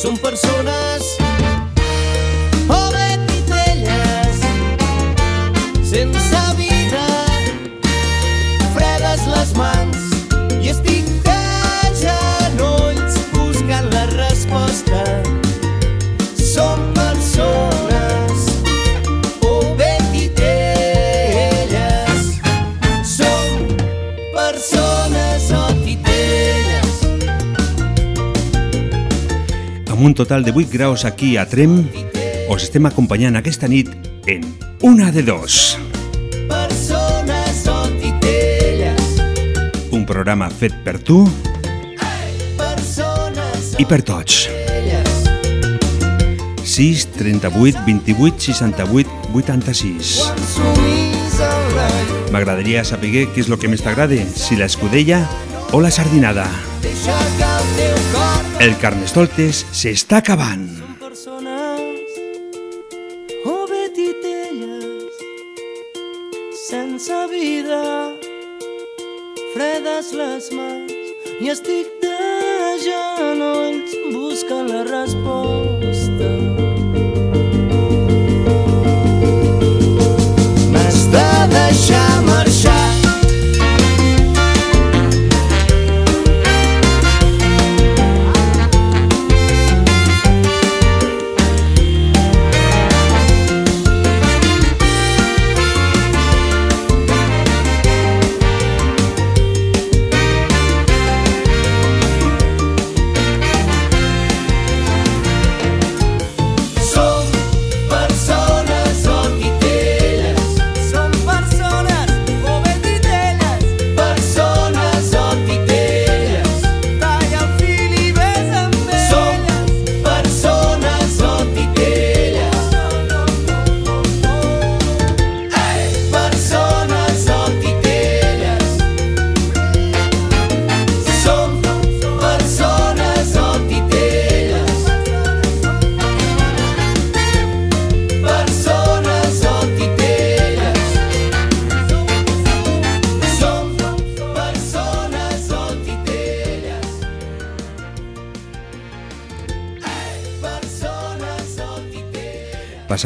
[0.01, 1.06] són persones
[30.07, 31.83] un total de 8 graus aquí a Trem,
[32.47, 33.89] us estem acompanyant aquesta nit
[34.31, 34.45] en
[34.87, 35.75] Una de Dos,
[39.91, 41.25] un programa fet per tu
[43.75, 44.47] i per tots.
[46.63, 50.13] 6 38 28 68 86
[50.53, 55.25] sumís en l'aire M'agradaria saber què és el que més t'agrada, si l'escudella
[55.75, 56.47] o la sardinada.
[56.79, 58.26] deixa que el teu cor
[58.57, 60.63] El Carnestoltes s'està acabant.
[60.99, 62.15] persones
[63.45, 65.19] o bé titelles
[66.63, 67.83] sense vida
[69.53, 72.17] fredes les mans i estic de
[72.87, 76.33] genolls buscant la resposta
[80.73, 82.06] m'has de deixar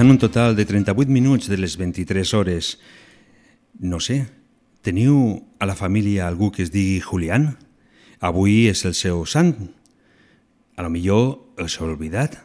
[0.02, 2.80] Passant un total de 38 minuts de les 23 hores.
[3.78, 4.16] No sé,
[4.82, 7.60] teniu a la família algú que es digui Julián?
[8.18, 9.54] Avui és el seu sant.
[10.74, 12.40] A lo millor els heu oblidat.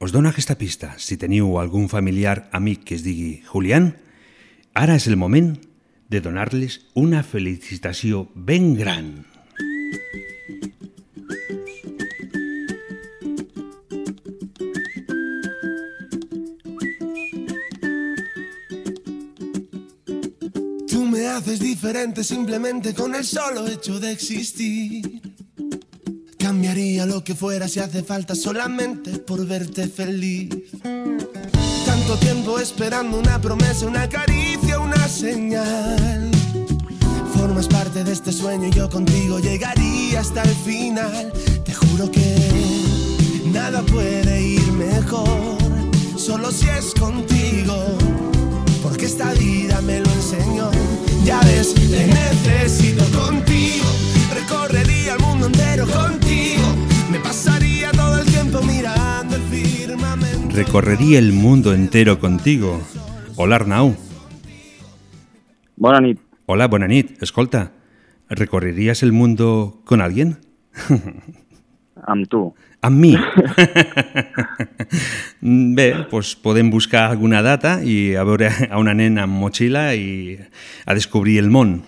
[0.00, 0.94] Us dono aquesta pista.
[0.96, 3.92] Si teniu algun familiar amic que es digui Julián,
[4.72, 5.58] ara és el moment
[6.08, 9.26] de donar-les una felicitació ben gran.
[21.16, 25.22] Me haces diferente simplemente con el solo hecho de existir.
[26.38, 30.50] Cambiaría lo que fuera si hace falta solamente por verte feliz.
[31.86, 36.30] Tanto tiempo esperando una promesa, una caricia, una señal.
[37.34, 41.32] Formas parte de este sueño y yo contigo llegaría hasta el final.
[41.64, 42.36] Te juro que
[43.46, 45.56] nada puede ir mejor,
[46.16, 48.35] solo si es contigo
[48.96, 50.70] porque esta vida me lo enseñó.
[51.22, 53.84] Ya ves, te necesito contigo.
[54.32, 56.62] Recorrería el mundo entero contigo.
[57.10, 60.56] Me pasaría todo el tiempo mirando el firmamento.
[60.56, 62.80] Recorrería el mundo entero contigo.
[63.36, 63.94] Hola, Arnau.
[65.76, 66.18] Bona nit.
[66.46, 67.22] Hola, bona nit.
[67.22, 67.72] Escolta,
[68.30, 70.38] ¿recorrerías el mundo con alguien?
[72.06, 72.54] Amb tu.
[72.86, 73.14] Amb mi?
[75.76, 80.36] Bé, doncs podem buscar alguna data i a veure a una nena amb motxilla i
[80.86, 81.80] a descobrir el món.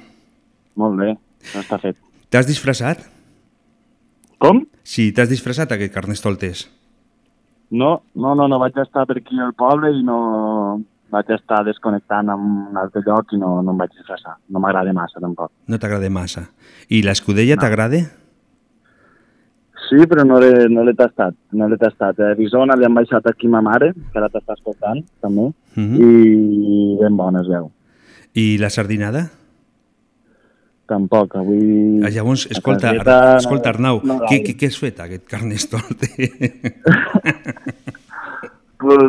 [0.78, 1.14] Molt bé,
[1.55, 1.96] no està fet.
[2.30, 3.07] T'has disfressat?
[4.42, 4.64] Com?
[4.82, 6.66] Sí, t'has disfressat aquest Carnestoltes.
[7.70, 10.18] No, no, no, no vaig estar per aquí al poble i no
[11.14, 14.38] vaig estar desconnectant en un altre lloc i no, no em vaig disfressar.
[14.49, 15.53] No m'agrada massa, tampoc.
[15.68, 16.49] No t'agrada massa.
[16.88, 17.64] I l'escudella no.
[17.64, 18.03] t'agrada?
[19.89, 22.18] Sí, però no l'he no tastat, no l'he tastat.
[22.20, 25.84] A Arizona li han baixat aquí ma mare, que ara t'està escoltant, també, Mhm.
[25.84, 26.01] mm -hmm.
[26.01, 27.70] i ben bona es veu.
[28.34, 29.30] I la sardinada?
[30.86, 32.01] Tampoc, avui...
[32.03, 34.45] Ah, llavors, escolta, Ar no- escolta Arnau, no què, gaire.
[34.45, 36.09] què, què has fet aquest Carnestolte?
[38.78, 39.03] Pues,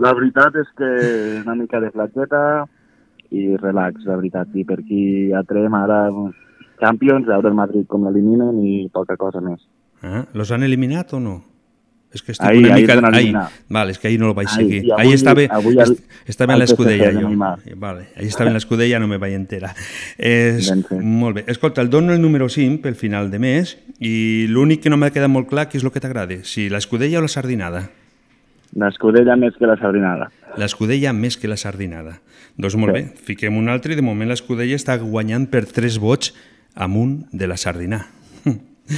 [0.00, 2.64] la veritat és que una mica de platgeta
[3.30, 4.48] i relax, la veritat.
[4.56, 6.08] I per aquí a Trem ara
[6.80, 9.60] Champions, veure el Madrid com l'eliminen i poca cosa més.
[10.02, 11.44] Ah, los han eliminat o no?
[12.12, 12.94] És que estic Ahir- una mica...
[13.12, 13.48] Ahir, dinar.
[13.68, 14.92] val, és que ahir no el vaig Ahir, seguir.
[14.98, 17.28] ahir estava, avui est- estava en l'escudella, jo.
[17.76, 19.76] Vale, ahir estava en l'escudella, no me vaig enterar.
[20.18, 21.44] És, molt bé.
[21.46, 25.12] Escolta, el dono el número 5 pel final de mes i l'únic que no m'ha
[25.14, 27.90] quedat molt clar què és el que t'agrada, si l'escudella o la sardinada.
[28.74, 30.30] L'escudella més que la sardinada.
[30.58, 32.20] L'escudella més que la sardinada.
[32.58, 33.02] Doncs molt Sí.
[33.02, 36.34] bé, fiquem un altre i de moment l'escudella està guanyant per 3 vots
[36.74, 38.06] amunt de la sardina.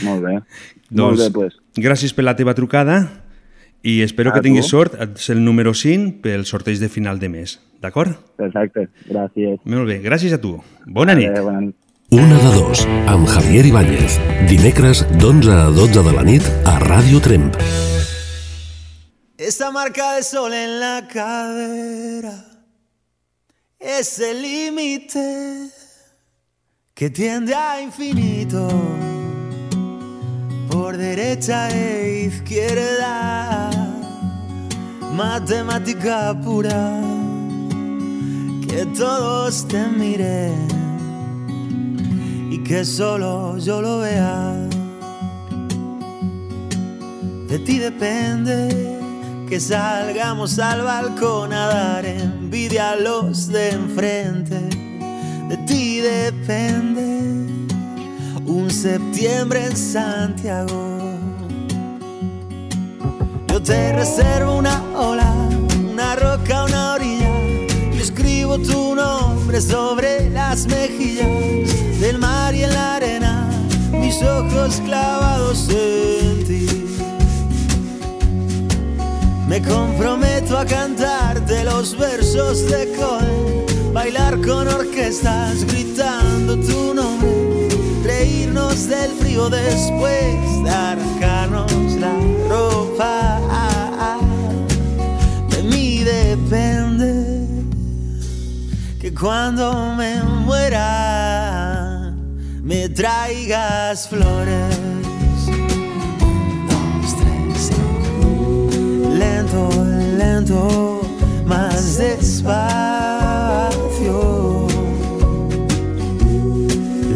[0.02, 0.38] Molt bé.
[0.90, 1.54] Doncs, Molt bé, pues.
[1.76, 2.96] gràcies per la teva trucada
[3.82, 4.76] i espero A que tinguis tu.
[4.76, 4.94] sort.
[5.00, 7.58] Ets el número 5 pel sorteig de final de mes.
[7.82, 8.12] D'acord?
[8.38, 9.58] Perfecte, gràcies.
[9.64, 10.56] Molt bé, gràcies a tu.
[10.86, 11.28] Bona nit.
[11.32, 11.76] Adéu, bona nit.
[12.12, 14.18] Una de dos, amb Javier Ibáñez.
[14.46, 17.56] Dimecres d'11 a 12 de la nit a Ràdio Tremp.
[19.38, 22.36] Esa marca de sol en la cadera,
[23.80, 25.70] ese límite
[26.94, 28.68] que tiende a infinito
[30.92, 33.70] por derecha e izquierda,
[35.16, 37.00] matemática pura,
[38.68, 40.68] que todos te miren
[42.50, 44.68] y que solo yo lo vea.
[47.48, 48.68] De ti depende
[49.48, 54.60] que salgamos al balcón a dar envidia a los de enfrente.
[55.48, 57.41] De ti depende
[58.52, 61.18] un septiembre en Santiago.
[63.48, 65.32] Yo te reservo una ola,
[65.90, 67.30] una roca, una orilla.
[67.92, 73.50] Y escribo tu nombre sobre las mejillas del mar y en la arena.
[73.92, 76.66] Mis ojos clavados en ti.
[79.48, 87.41] Me comprometo a cantarte los versos de Cohen, bailar con orquestas gritando tu nombre,
[88.22, 91.72] reírnos del frío después de arrancarnos
[92.04, 92.14] la
[92.48, 93.40] ropa.
[95.50, 97.46] De mí depende
[99.00, 102.14] que cuando me muera
[102.62, 104.76] me traigas flores.
[106.68, 107.16] Dos,
[109.18, 109.68] lento,
[110.16, 111.00] lento,
[111.44, 113.02] más despacio.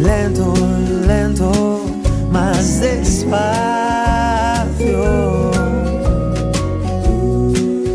[0.02, 0.65] Lento,
[1.06, 1.84] lento,
[2.30, 3.40] más despacio.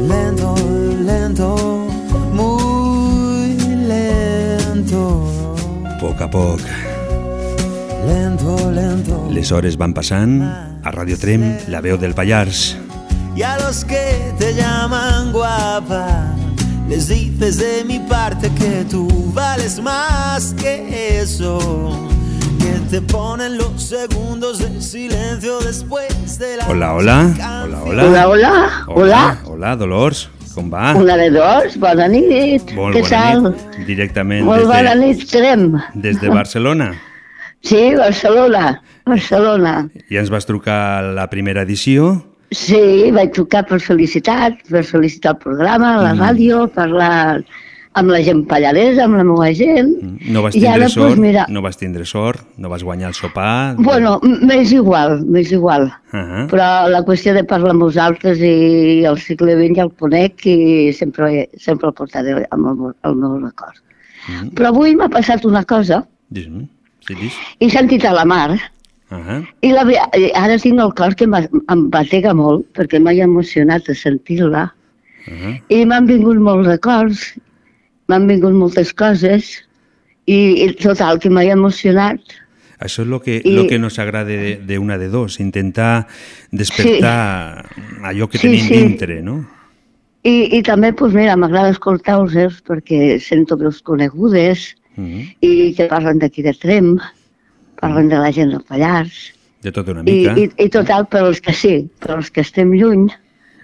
[0.07, 0.55] Lento,
[1.03, 1.87] lento,
[2.33, 3.55] muy
[3.87, 5.27] lento.
[5.99, 6.61] Poc a poc.
[8.07, 9.27] Lento, lento.
[9.29, 10.41] Les hores van passant.
[10.83, 12.77] A Radio Trem, la veu del Pallars.
[13.35, 16.33] Y a los que te llaman guapa,
[16.89, 22.10] les dices de mi parte que tú vales más que eso.
[22.61, 27.33] Que te ponen los segundos de silencio después de la Hola, hola.
[27.63, 28.03] Hola, hola.
[28.03, 29.37] Hola, hola, hola.
[29.45, 30.29] Hola, Dolors.
[30.53, 30.93] Com va?
[30.99, 32.73] Una de dos, bona nit.
[32.75, 33.43] Molt Què bona tal?
[33.53, 33.77] nit.
[33.87, 35.69] Directament Molt des bona de, nit, Trem.
[35.95, 36.91] des de Barcelona.
[37.63, 39.73] Sí, Barcelona, Barcelona.
[40.09, 42.07] I ens vas trucar la primera edició.
[42.49, 46.23] Sí, vaig trucar per felicitat, per felicitar el programa, la Mm.
[46.25, 47.43] ràdio, parlar
[47.93, 49.89] amb la gent pallaresa, amb la meva gent.
[50.31, 53.09] No vas I tindre ara, sort, doncs, mira, no vas tindre sort, no vas guanyar
[53.09, 53.75] el sopar.
[53.77, 55.91] bueno, m'és igual, m'és igual.
[56.13, 56.47] Uh -huh.
[56.49, 60.93] Però la qüestió de parlar amb vosaltres i el segle XX ja el conec i
[60.93, 63.75] sempre, sempre el portaré amb el, el meu record.
[64.27, 64.49] Mhm.
[64.55, 66.67] Però avui m'ha passat una cosa, Dis-me,
[67.07, 67.33] sí, dis.
[67.59, 68.51] he sentit a la mar
[69.11, 69.45] Uh -huh.
[69.61, 69.81] i la,
[70.35, 74.71] ara tinc el cor que em batega molt perquè m'ha emocionat a sentir-la
[75.27, 75.61] Uh -huh.
[75.67, 77.35] i m'han vingut molts records,
[78.11, 79.49] m'han vingut moltes coses
[80.27, 82.19] i, i total, que m'ha emocionat.
[82.81, 86.07] Això és el que, I- lo que nos agrada de, de una de dos, intentar
[86.51, 87.65] despertar
[88.03, 88.77] allò que Sí, tenim sí.
[88.77, 89.39] dintre, no?
[90.23, 95.35] I, i també, doncs mira, m'agrada escoltar-vos perquè sento veus conegudes Uh -huh.
[95.39, 96.97] i que parlen d'aquí de Trem,
[97.79, 99.31] parlen de la gent del Pallars,
[99.63, 100.35] De tot una i, mica.
[100.37, 103.07] i, i total, per als que sí, per als que estem lluny,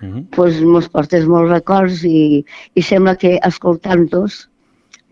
[0.01, 0.25] Uh -huh.
[0.35, 2.45] doncs mos portes molts records i,
[2.75, 4.49] i sembla que escoltant-los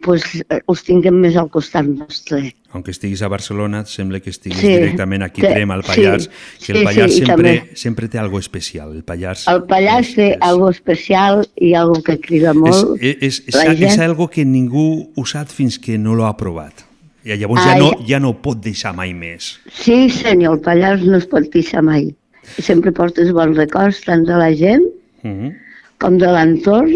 [0.06, 2.54] doncs, eh, us tinguem més al costat nostre.
[2.74, 6.30] Aunque estiguis a Barcelona, sembla que estiguis Sí, directament aquí que- Trem, al Pallars,
[6.60, 7.76] sí, que el sí, Pallars sí, sempre, també.
[7.76, 8.94] sempre té algo especial.
[8.96, 13.02] El Pallars El Pallars té algo especial i algo que crida és, molt.
[13.02, 14.00] és, és, és, la és gent.
[14.02, 16.86] algo que ningú ho sap fins que no l'ha provat.
[17.24, 18.06] I llavors Ah, ja, no, ja.
[18.06, 19.60] ja no pot deixar mai més.
[19.74, 22.14] Sí, senyor, el Pallars no es pot deixar mai.
[22.58, 24.86] I sempre portes bons records tant de la gent
[25.26, 25.54] Uh -huh.
[25.98, 26.92] com de l'entorn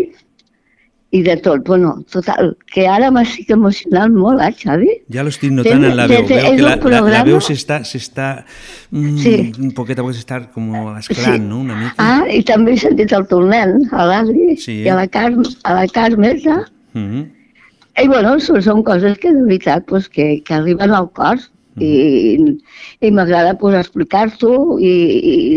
[1.12, 1.64] i de tot.
[1.66, 4.90] Bueno, total, que ara m'estic emocionant molt, eh, Xavi?
[5.10, 6.20] Ja lo estic notant en la veu.
[6.20, 8.46] Veu que la, la, la veu s'està s'està
[8.92, 9.52] mm, Sí.
[9.60, 11.62] un poquet a vegades està com esclant, no?
[11.62, 11.96] Una mica.
[11.98, 14.84] Ah, i també he sentit el teu nen, a l'Adri, Sí.
[14.84, 16.60] i a la, Carme, a la Carme, ja.
[16.94, 17.26] Mhm.
[18.04, 21.38] I bueno, són, són coses que de veritat pues, que, que arriben al cor
[21.86, 22.54] i,
[23.06, 24.92] i m'agrada pues, explicar-t'ho i,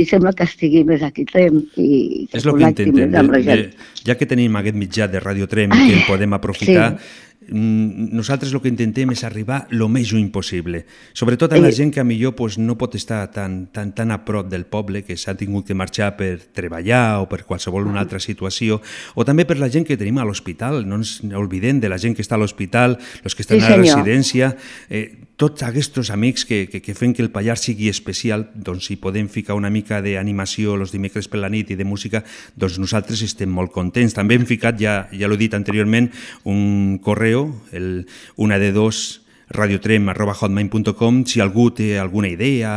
[0.03, 3.13] i, sembla que estigui més aquí temps i que És el que intentem.
[3.13, 3.59] De, de,
[4.07, 7.32] ja que tenim aquest mitjà de Radio Trem Ai, que el podem aprofitar, sí.
[7.49, 10.85] Mm, nosaltres el que intentem és arribar el més lluny possible.
[11.13, 11.73] Sobretot a la Eh.
[11.73, 15.03] gent que a millor pues, no pot estar tan, tan, tan a prop del poble,
[15.05, 18.81] que s'ha tingut que marxar per treballar o per qualsevol una altra situació,
[19.15, 20.87] o també per la gent que tenim a l'hospital.
[20.87, 23.71] No ens oblidem de la gent que està a l'hospital, els que estan Sí, a
[23.71, 24.57] la residència,
[24.91, 28.97] eh, tots aquests amics que, que, que fem que el Pallars sigui especial, doncs si
[29.01, 32.21] podem ficar una mica d'animació els dimecres per la nit i de música,
[32.55, 34.15] doncs nosaltres estem molt contents.
[34.15, 36.11] També hem ficat, ja, ja l'he dit anteriorment,
[36.45, 37.32] un correu,
[37.73, 38.07] el,
[38.37, 39.23] una de dos
[39.53, 42.73] radiotrem arroba hotmail.com si algú té alguna idea,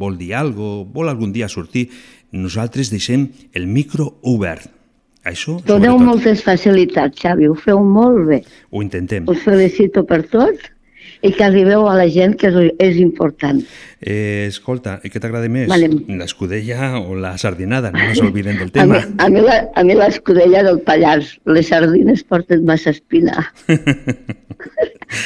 [0.00, 1.88] vol dir alguna cosa, vol algun dia sortir,
[2.32, 4.68] nosaltres deixem el micro obert.
[5.22, 8.40] Això Doneu moltes facilitats, Xavi, ho feu molt bé.
[8.70, 9.28] ho intentem.
[9.30, 10.71] Us felicito per tot
[11.22, 13.60] i que arribeu a la gent, que és, és important.
[14.02, 15.68] Eh, escolta, i què t'agrada més?
[15.70, 15.86] Vale.
[16.18, 17.92] L'escudella o la sardinada?
[17.94, 18.98] No ens oblidem del tema.
[19.22, 23.46] a mi, la, a mi l'escudella del Pallars, les sardines porten massa espina.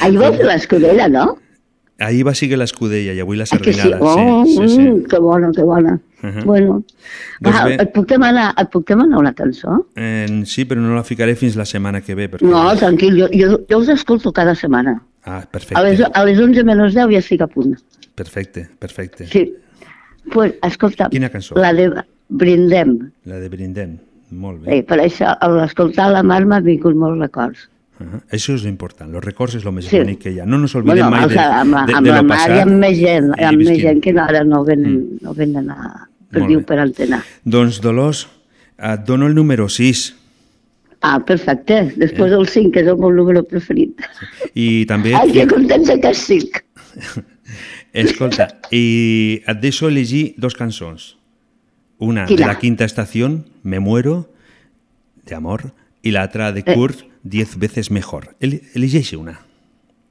[0.02, 1.26] Ahir va fer l'escudella, no?
[2.02, 3.78] Ahir va seguir l'escudella i avui la Ah, que sí?
[3.80, 4.02] sardinada.
[4.04, 4.80] Oh, sí, sí, sí.
[4.82, 5.94] mm, que bona, que bona.
[6.22, 6.42] Ahà.
[6.44, 6.82] Bueno,
[7.40, 7.74] Doncs va, bé.
[7.80, 9.78] et, puc demanar, et puc demanar una cançó?
[9.96, 12.28] Eh, sí, però no la ficaré fins la setmana que ve.
[12.32, 12.44] Perquè...
[12.48, 14.98] No, tranquil, jo, jo, jo us escolto cada setmana.
[15.26, 17.74] Ah, A perfecte, les, a les 11 menys 10 ja estic a punt.
[18.14, 19.26] perfecte, perfecte.
[19.26, 19.52] Sí.
[20.32, 21.54] Pues, escolta, Quina cançó?
[21.58, 21.90] la de
[22.28, 23.10] Brindem.
[23.24, 23.98] La de Brindem,
[24.30, 24.78] molt bé.
[24.78, 27.68] Eh, per això, al escoltar la mar m'ha vingut molts records.
[27.98, 29.98] Uh Això és l'important, els records és el més Sí.
[29.98, 30.44] bonic que hi ha.
[30.46, 32.40] No ens oblidem mai o de, sigui, amb, la- de, amb de la mar i
[32.50, 32.62] passat.
[32.66, 36.46] amb més gent, i amb més gent que ara no venen, no venen a, per
[36.46, 36.86] diu per.
[37.44, 38.28] Doncs, Dolors,
[38.78, 40.14] et dono el número 6
[41.06, 41.76] Ah, perfecte.
[42.00, 42.36] Després Eh.
[42.40, 44.00] el 5, que és el meu número preferit.
[44.54, 45.12] i també...
[45.14, 46.64] Ai, que contenta que estic.
[47.92, 51.14] Escolta, i et deixo elegir dos cançons.
[51.98, 52.46] Una de Quina?
[52.50, 54.30] la quinta estación, Me muero,
[55.24, 56.74] de amor, i l'altra de Eh.
[56.74, 58.36] Kurt, Diez veces mejor.
[58.38, 59.40] El, elegeix una.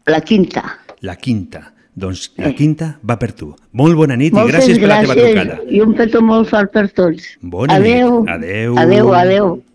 [0.06, 0.80] La quinta.
[1.00, 1.74] La quinta.
[1.96, 3.54] Doncs la quinta va per tu.
[3.72, 5.62] Molt bona nit Moltes i gràcies per la teva gràcies trucada.
[5.72, 7.30] I un petó molt fort per tots.
[7.40, 8.18] Bona adeu.
[8.26, 8.34] nit.
[8.34, 8.76] Adeu.
[8.78, 9.48] Adeu, adeu.
[9.56, 9.75] Pido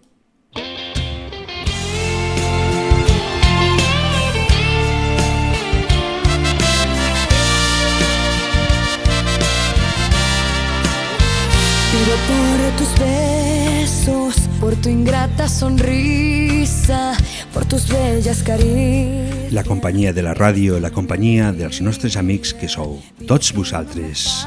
[12.70, 17.16] por tus besos, por tu ingrata sonrisa,
[17.52, 19.52] por tus bellas caricias.
[19.52, 24.46] La companyia de la ràdio, la companyia dels nostres amics que sou tots vosaltres.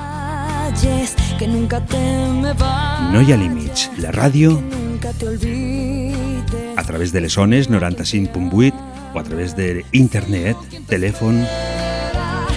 [1.38, 2.00] Que nunca te
[2.42, 2.54] me
[3.12, 3.92] No hi ha límits.
[3.98, 4.62] La ràdio,
[6.78, 8.74] a través de les ones 95.8
[9.14, 10.58] o a través de internet,
[10.88, 11.44] telèfon,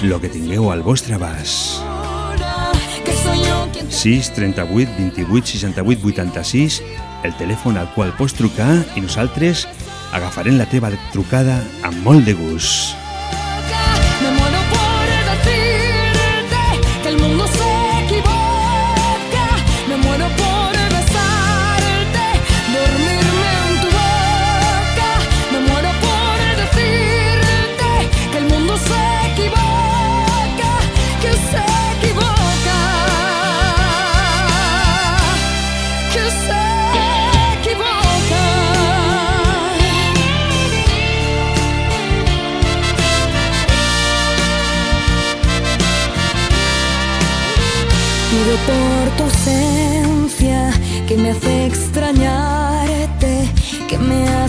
[0.03, 1.86] lo que tingueu al vostre abast.
[3.91, 6.83] 6 38 28 68 86
[7.27, 9.67] el telèfon al qual pots trucar i nosaltres
[10.17, 13.06] agafarem la teva trucada amb molt de gust.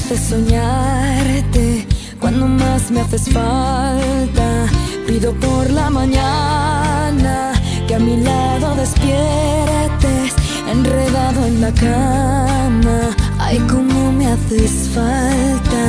[0.08, 1.86] Hace soñarte
[2.22, 4.66] cuando más me haces falta.
[5.06, 7.52] Pido por la mañana
[7.88, 10.34] que a mi lado despiertes,
[10.72, 13.00] enredado en la cama.
[13.38, 15.82] Ay, cómo me haces falta.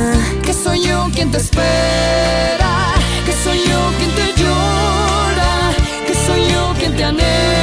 [0.45, 2.95] Que soy yo quien te espera,
[3.25, 5.71] que soy yo quien te llora,
[6.05, 7.58] que soy yo quien te anhela.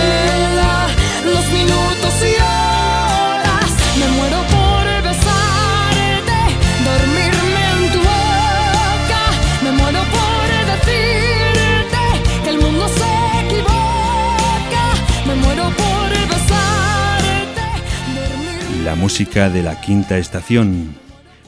[18.86, 20.94] La música de la quinta estación.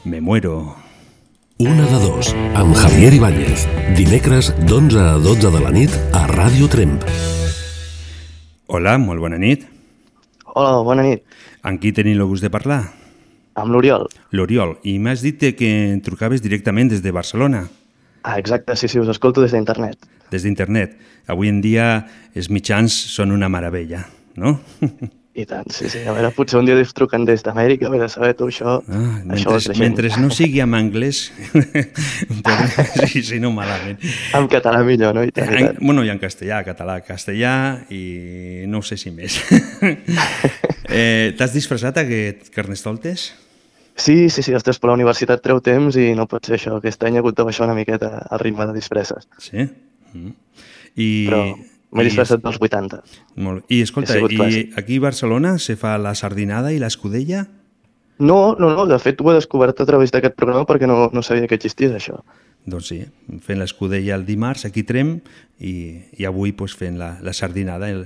[0.03, 0.75] Me muero.
[1.59, 3.63] Una de dos, amb Javier Ibáñez.
[3.95, 7.05] Dimecres d'11 a 12 de la nit a Ràdio Tremp.
[8.67, 9.69] Hola, molt bona nit.
[10.51, 11.23] Hola, bona nit.
[11.63, 12.81] Amb qui tenim el gust de parlar?
[13.55, 14.09] Amb l'Oriol.
[14.35, 14.75] L'Oriol.
[14.83, 17.69] I m'has dit que em trucaves directament des de Barcelona.
[18.25, 20.11] Ah, exacte, sí, sí, us escolto des d'internet.
[20.35, 20.99] Des d'internet.
[21.31, 22.03] Avui en dia
[22.35, 24.59] els mitjans són una meravella, no?
[25.39, 26.01] I tant, sí, sí.
[26.03, 28.81] A veure, potser un dia us truquen des d'Amèrica, a veure, saber tu això...
[28.91, 31.29] Ah, això mentre, mentre no sigui en anglès,
[33.13, 34.01] sí, sí, no malament.
[34.35, 35.23] En català millor, no?
[35.23, 35.79] I tant, i En, tant.
[35.85, 37.53] bueno, i en castellà, català, castellà
[37.95, 39.39] i no sé si més.
[40.89, 43.31] eh, T'has disfressat aquest carnestoltes?
[43.99, 46.77] Sí, sí, sí, ostres, per la universitat treu temps i no pot ser això.
[46.83, 49.31] Aquest any he hagut de baixar una miqueta al ritme de disfresses.
[49.43, 49.71] Sí?
[50.15, 50.35] Mm.
[50.99, 51.43] I, Però
[51.93, 53.01] m'he disfressat dels 80.
[53.45, 53.65] Molt.
[53.73, 54.75] I escolta, i clàssic.
[54.81, 57.47] aquí a Barcelona se fa la sardinada i l'escudella?
[58.19, 61.23] No, no, no, de fet ho he descobert a través d'aquest programa perquè no, no
[61.23, 62.19] sabia que existís això.
[62.69, 63.03] Doncs sí,
[63.45, 65.19] fent l'escudella el dimarts aquí Trem
[65.59, 65.73] i,
[66.19, 67.89] i avui pues, fent la, la sardinada.
[67.91, 68.05] El,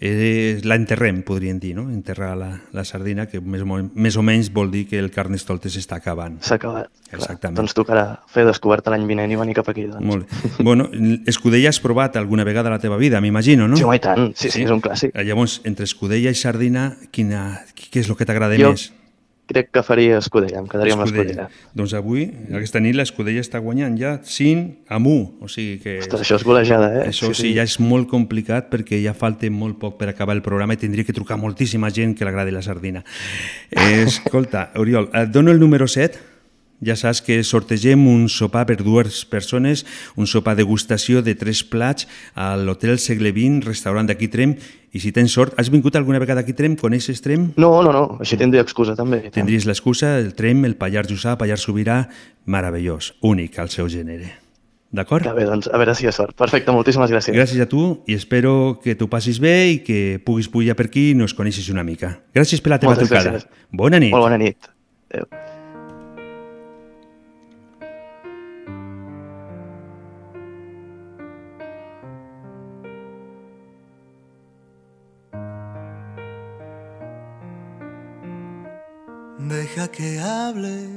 [0.00, 1.86] eh, L'enterrem, podríem dir, no?
[1.90, 5.76] Enterrar la, la sardina, que més o, més o menys vol dir que el carnestoltes
[5.76, 6.38] s'està acabant.
[6.44, 6.90] S'ha acabat.
[7.08, 7.18] clar.
[7.20, 7.58] Exactament.
[7.58, 9.88] Doncs tocarà fer descoberta l'any vinent i venir cap aquí.
[9.90, 10.04] Doncs.
[10.06, 10.52] Molt bé.
[10.62, 10.90] Bueno,
[11.30, 13.80] escudella has provat alguna vegada a la teva vida, m'imagino, no?
[13.80, 14.30] Sí, home, i tant.
[14.36, 15.16] Sí, sí, és un clàssic.
[15.26, 18.90] Llavors, entre escudella i sardina, quina, què és el que t'agrada Jo més?
[19.50, 21.48] Crec que faria escudella, em quedaria amb l'escudella.
[21.76, 25.16] Doncs avui, aquesta nit, l'escudella està guanyant ja 5 a 1.
[25.42, 25.98] O sigui que...
[26.04, 27.04] Ostres, això és golejada, eh?
[27.10, 30.36] Això sí, Sí, sí, ja és molt complicat perquè ja falta molt poc per acabar
[30.36, 33.04] el programa i tindria que trucar moltíssima gent que l'agradi la sardina.
[33.70, 36.29] Eh, escolta, Oriol, et dono el número 7.
[36.80, 39.84] Ja saps que sortegem un sopar per dues persones,
[40.16, 44.54] un sopar degustació de tres plats a l'Hotel Segle XX, restaurant d'aquí Trem,
[44.90, 46.78] i si tens sort, has vingut alguna vegada aquí Trem?
[46.80, 47.50] Coneixes Trem?
[47.60, 49.26] No, no, no, així tindria excusa també.
[49.34, 52.06] Tindries l'excusa, el Trem, el Pallars Jussà, Pallars Sobirà,
[52.46, 54.32] meravellós, únic al seu gènere.
[54.90, 55.22] D'acord?
[55.36, 56.34] Bé, doncs a veure si hi ha sort.
[56.34, 57.36] Perfecte, moltíssimes gràcies.
[57.36, 61.10] Gràcies a tu i espero que t'ho passis bé i que puguis pujar per aquí
[61.12, 62.16] i nos coneixis una mica.
[62.34, 63.36] Gràcies per la teva Moltes trucada.
[63.38, 63.66] gràcies.
[63.70, 64.10] Bona nit.
[64.10, 64.72] Molt bona nit.
[65.14, 65.30] Adéu.
[79.60, 80.88] Deja que hable,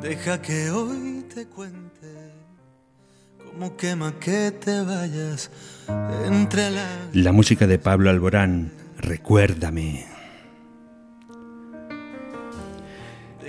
[0.00, 2.10] deja que hoy te cuente
[3.38, 5.48] cómo quema que te vayas
[6.26, 6.84] entre la...
[7.12, 10.06] La música de Pablo Alborán, Recuérdame.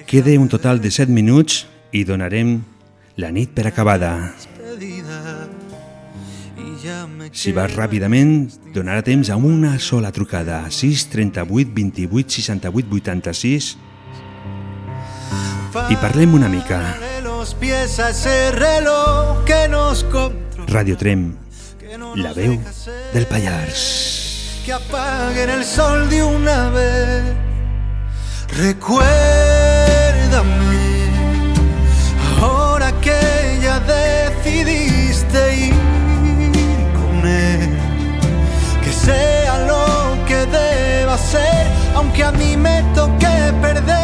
[0.05, 2.59] Queda un total de 7 minuts i donarem
[3.17, 4.13] la nit per acabada.
[7.34, 10.69] Si vas ràpidament, donarà temps a una sola trucada.
[10.69, 13.77] 6 38 28 68 86
[15.89, 16.79] i parlem una mica.
[20.69, 21.25] Radio Trem,
[22.21, 22.59] la veu
[23.13, 24.13] del Pallars.
[24.65, 27.23] que apaguen el sol de una vez.
[28.55, 29.03] Recuérdame,
[32.41, 35.72] ahora que ya decidiste ir
[39.06, 43.28] sea lo que deba ser, aunque a mí me toque
[43.62, 44.03] perder.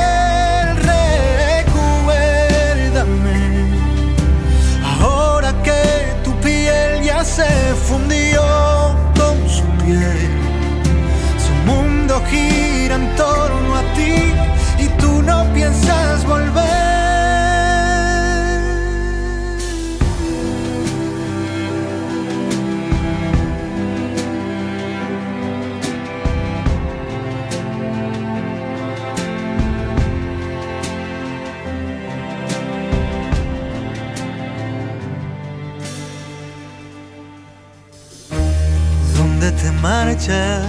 [40.20, 40.66] Marchas?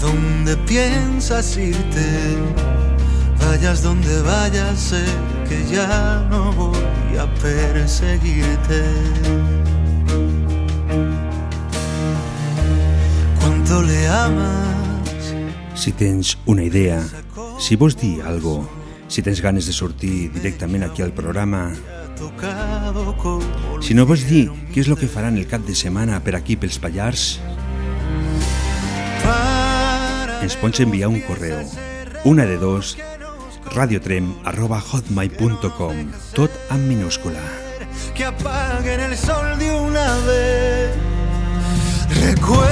[0.00, 2.36] ¿Dónde piensas irte?
[3.40, 5.04] Vayas donde vayas, sé
[5.48, 8.82] que ya no voy a perseguirte.
[13.40, 15.34] ¿Cuánto le amas?
[15.74, 17.02] Si tens una idea,
[17.58, 18.68] si vols dir algo,
[19.08, 21.72] si tens ganes de sortir directament aquí al programa,
[23.80, 26.56] si no vols dir què és el que faran el cap de setmana per aquí
[26.56, 27.36] pels Pallars,
[30.48, 31.60] Sponge envía un correo.
[32.24, 32.98] Una de dos,
[33.74, 35.96] radiotrem.hotmail.com,
[36.34, 37.38] tot en minúscula.
[38.14, 40.90] Que apaguen el sol de una vez.
[42.22, 42.68] Recuérdame,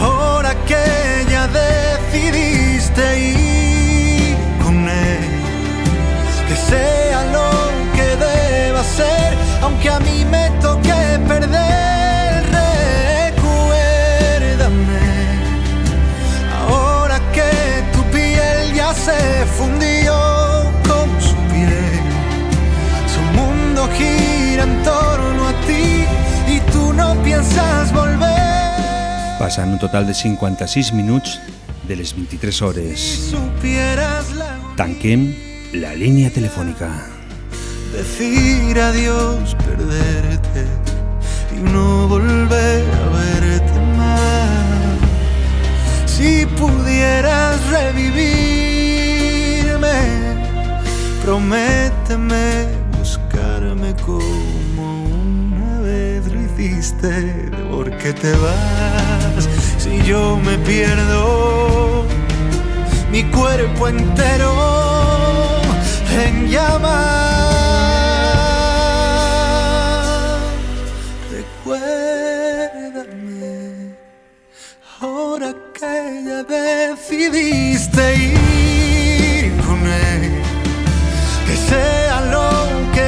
[0.00, 5.18] ahora que ya decidiste ir con él,
[6.48, 7.50] que sea lo
[7.94, 11.87] que deba ser, aunque a mí me toque perder.
[19.58, 20.14] Fundió
[20.88, 21.98] con su piel.
[23.14, 26.06] Su mundo gira en torno a ti
[26.46, 29.38] y tú no piensas volver.
[29.38, 31.40] Passen un total de 56 minuts
[31.86, 33.34] de les 23 hores.
[34.76, 35.34] Tanquem
[35.72, 36.88] la línia telefònica.
[37.92, 40.64] decir adiós, perderte
[41.56, 44.98] y no volver a verte más.
[46.06, 48.47] Si pudieras revivirme,
[51.28, 52.48] prométeme
[52.98, 57.50] buscarme como una vez lo hiciste.
[57.70, 62.06] ¿Por qué te vas si yo me pierdo?
[63.12, 64.54] Mi cuerpo entero
[66.24, 66.88] en llamas.
[71.30, 71.84] Recuérdame,
[74.98, 78.47] ahora que ya decidiste ir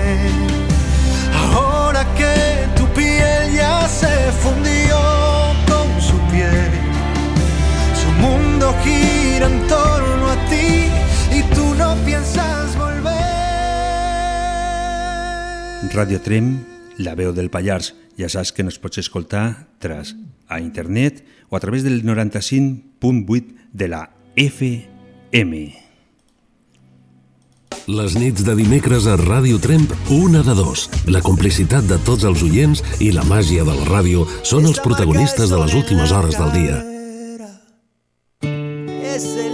[1.54, 2.34] ahora que
[2.76, 4.98] tu piel ya se fundió
[5.66, 6.72] con su piel.
[8.00, 10.90] Su mundo gira en torno a ti
[11.38, 13.12] y tú no piensas volver.
[15.92, 16.64] Radio Trem,
[16.98, 18.01] la veu del Pallars.
[18.18, 20.16] Ja saps que nos pots escoltar tras
[20.48, 25.82] a internet o a través del 95.8 de la FM.
[27.88, 30.86] Les nits de dimecres a Ràdio Tremp, una de dos.
[31.10, 35.50] La complicitat de tots els oients i la màgia de la ràdio són els protagonistes
[35.50, 36.78] de les últimes hores del dia.
[39.02, 39.51] Ese límite.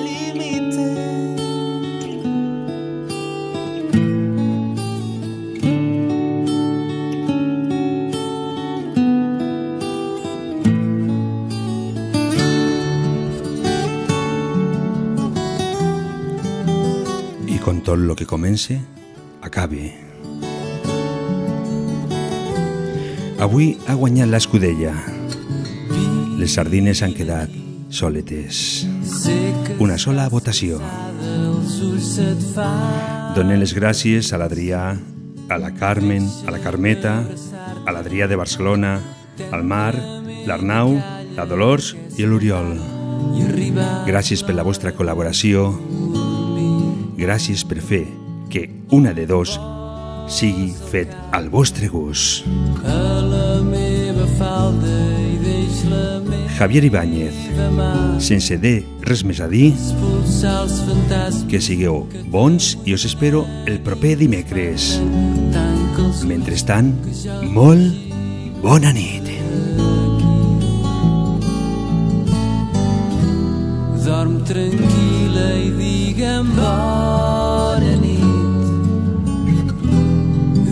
[18.28, 18.76] Comence,
[19.40, 19.88] acabe.
[23.40, 24.92] Avui ha guanyat l'escudella.
[26.38, 27.48] Les sardines han quedat
[27.88, 28.84] soletes.
[29.80, 30.76] Una sola votació.
[33.34, 34.82] Donem les gràcies a l'Adrià,
[35.48, 37.22] a la Carmen, a la Carmeta,
[37.86, 38.98] a l'Adrià de Barcelona,
[39.48, 39.94] al Mar,
[40.44, 40.98] l'Arnau,
[41.38, 42.74] la Dolors i l'Oriol.
[44.08, 45.70] Gràcies per la vostra col·laboració.
[47.18, 48.04] Gràcies per fer
[48.46, 49.56] que una de dos
[50.30, 52.46] sigui fet al vostre gust.
[56.58, 57.34] Javier Ibáñez,
[58.22, 59.72] sense dir res més a dir,
[61.50, 64.94] que sigueu bons i us espero el proper dimecres.
[66.22, 66.94] Mentrestant,
[67.50, 69.26] molt bona nit.
[74.06, 75.17] Dorm tranquil·la i
[76.18, 78.66] digue'm bona nit.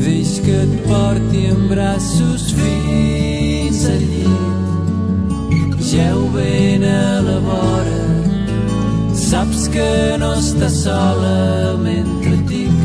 [0.03, 5.79] Deix que et porti en braços fins al llit.
[5.91, 8.03] Geu ben a la vora,
[9.15, 12.77] saps que no estàs sola mentre et dic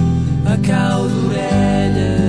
[0.54, 2.21] a cau d'orella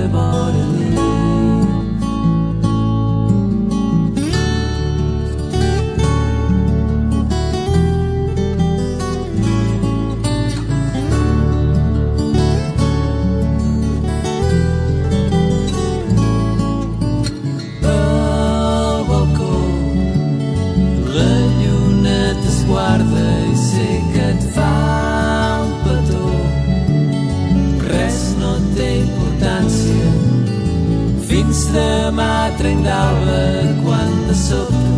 [31.73, 33.41] demà trenc d'alba
[33.83, 34.93] quan de sobte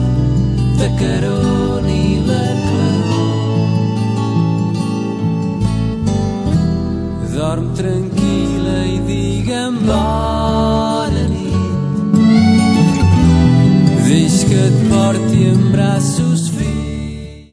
[0.79, 3.69] de caron i la claror.
[7.35, 12.19] Dorm tranquil·la i digue'm bona nit.
[14.07, 16.04] Deix que et porti en braç